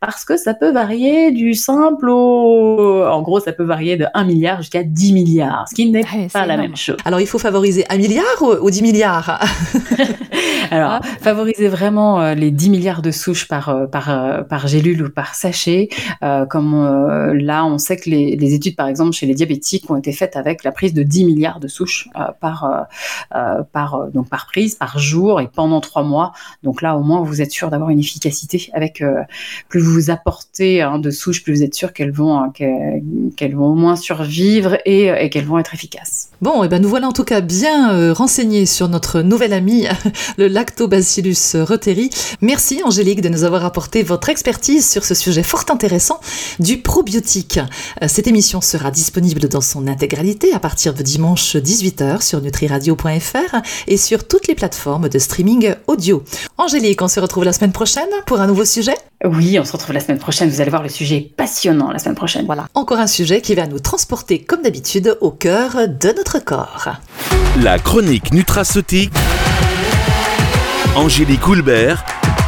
parce 0.00 0.24
que 0.24 0.36
ça 0.36 0.54
peut 0.54 0.70
varier 0.70 1.31
du 1.32 1.54
simple 1.54 2.08
au... 2.08 3.04
En 3.04 3.22
gros, 3.22 3.40
ça 3.40 3.52
peut 3.52 3.64
varier 3.64 3.96
de 3.96 4.06
1 4.14 4.24
milliard 4.24 4.58
jusqu'à 4.58 4.82
10 4.82 5.12
milliards, 5.12 5.66
ce 5.68 5.74
qui 5.74 5.90
n'est 5.90 6.04
pas 6.32 6.46
la 6.46 6.56
même 6.56 6.76
chose. 6.76 6.96
Alors, 7.04 7.20
il 7.20 7.26
faut 7.26 7.38
favoriser 7.38 7.84
1 7.88 7.96
milliard 7.96 8.24
ou, 8.40 8.70
10 8.70 8.82
milliards? 8.82 9.40
Alors, 10.70 11.04
favoriser 11.20 11.68
vraiment 11.68 12.20
euh, 12.20 12.34
les 12.34 12.50
10 12.50 12.70
milliards 12.70 13.02
de 13.02 13.10
souches 13.10 13.46
par, 13.46 13.68
euh, 13.68 13.86
par, 13.86 14.10
euh, 14.10 14.42
par 14.42 14.66
gélule 14.66 15.02
ou 15.02 15.10
par 15.10 15.34
sachet. 15.34 15.88
comme 16.48 17.32
là, 17.34 17.64
on 17.64 17.78
sait 17.78 17.96
que 17.96 18.08
les, 18.08 18.36
les, 18.36 18.54
études, 18.54 18.76
par 18.76 18.86
exemple, 18.86 19.12
chez 19.12 19.26
les 19.26 19.34
diabétiques 19.34 19.90
ont 19.90 19.96
été 19.96 20.12
faites 20.12 20.36
avec 20.36 20.64
la 20.64 20.72
prise 20.72 20.94
de 20.94 21.02
10 21.02 21.24
milliards 21.24 21.60
de 21.60 21.68
souches 21.68 22.08
par, 22.40 22.86
par, 23.72 24.08
donc 24.12 24.28
par 24.28 24.46
prise, 24.46 24.74
par 24.74 24.98
jour 24.98 25.40
et 25.40 25.48
pendant 25.48 25.80
trois 25.80 26.02
mois. 26.02 26.32
Donc 26.62 26.82
là, 26.82 26.96
au 26.96 27.02
moins, 27.02 27.22
vous 27.22 27.42
êtes 27.42 27.50
sûr 27.50 27.70
d'avoir 27.70 27.90
une 27.90 27.98
efficacité 27.98 28.70
avec 28.72 29.02
plus 29.68 29.80
vous 29.80 30.10
apportez 30.10 30.82
hein, 30.82 30.98
de 30.98 31.10
plus 31.30 31.52
vous 31.52 31.62
êtes 31.62 31.74
sûr 31.74 31.92
qu'elles 31.92 32.10
vont, 32.10 32.42
euh, 32.42 32.98
qu'elles 33.36 33.54
vont 33.54 33.68
au 33.68 33.74
moins 33.74 33.96
survivre 33.96 34.78
et, 34.84 35.06
et 35.06 35.30
qu'elles 35.30 35.46
vont 35.46 35.58
être 35.58 35.74
efficaces. 35.74 36.31
Bon, 36.42 36.64
et 36.64 36.66
eh 36.66 36.68
ben 36.68 36.82
nous 36.82 36.88
voilà 36.88 37.06
en 37.06 37.12
tout 37.12 37.22
cas 37.22 37.40
bien 37.40 37.94
euh, 37.94 38.12
renseignés 38.12 38.66
sur 38.66 38.88
notre 38.88 39.22
nouvel 39.22 39.52
ami, 39.52 39.86
le 40.38 40.48
Lactobacillus 40.48 41.54
reuteri. 41.54 42.10
Merci 42.40 42.82
Angélique 42.84 43.20
de 43.20 43.28
nous 43.28 43.44
avoir 43.44 43.64
apporté 43.64 44.02
votre 44.02 44.28
expertise 44.28 44.90
sur 44.90 45.04
ce 45.04 45.14
sujet 45.14 45.44
fort 45.44 45.62
intéressant 45.70 46.18
du 46.58 46.78
probiotique. 46.78 47.60
Euh, 48.02 48.08
cette 48.08 48.26
émission 48.26 48.60
sera 48.60 48.90
disponible 48.90 49.46
dans 49.46 49.60
son 49.60 49.86
intégralité 49.86 50.52
à 50.52 50.58
partir 50.58 50.94
de 50.94 51.04
dimanche 51.04 51.54
18h 51.54 52.22
sur 52.22 52.42
nutriradio.fr 52.42 53.56
et 53.86 53.96
sur 53.96 54.26
toutes 54.26 54.48
les 54.48 54.56
plateformes 54.56 55.08
de 55.08 55.20
streaming 55.20 55.76
audio. 55.86 56.24
Angélique, 56.58 57.02
on 57.02 57.08
se 57.08 57.20
retrouve 57.20 57.44
la 57.44 57.52
semaine 57.52 57.70
prochaine 57.70 58.10
pour 58.26 58.40
un 58.40 58.48
nouveau 58.48 58.64
sujet? 58.64 58.96
Oui, 59.24 59.56
on 59.60 59.64
se 59.64 59.70
retrouve 59.70 59.94
la 59.94 60.00
semaine 60.00 60.18
prochaine. 60.18 60.50
Vous 60.50 60.60
allez 60.60 60.70
voir 60.70 60.82
le 60.82 60.88
sujet 60.88 61.20
passionnant 61.36 61.92
la 61.92 62.00
semaine 62.00 62.16
prochaine. 62.16 62.44
Voilà. 62.44 62.66
Encore 62.74 62.98
un 62.98 63.06
sujet 63.06 63.40
qui 63.40 63.54
va 63.54 63.68
nous 63.68 63.78
transporter 63.78 64.40
comme 64.42 64.62
d'habitude 64.62 65.16
au 65.20 65.30
cœur 65.30 65.76
de 65.86 66.08
notre 66.16 66.31
La 67.60 67.78
chronique 67.78 68.32
nutraceutique. 68.32 69.12
Angélique 70.96 71.46
Houlbert 71.46 72.04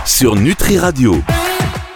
sur 0.06 0.36
Nutri 0.36 0.78
Radio. 0.78 1.22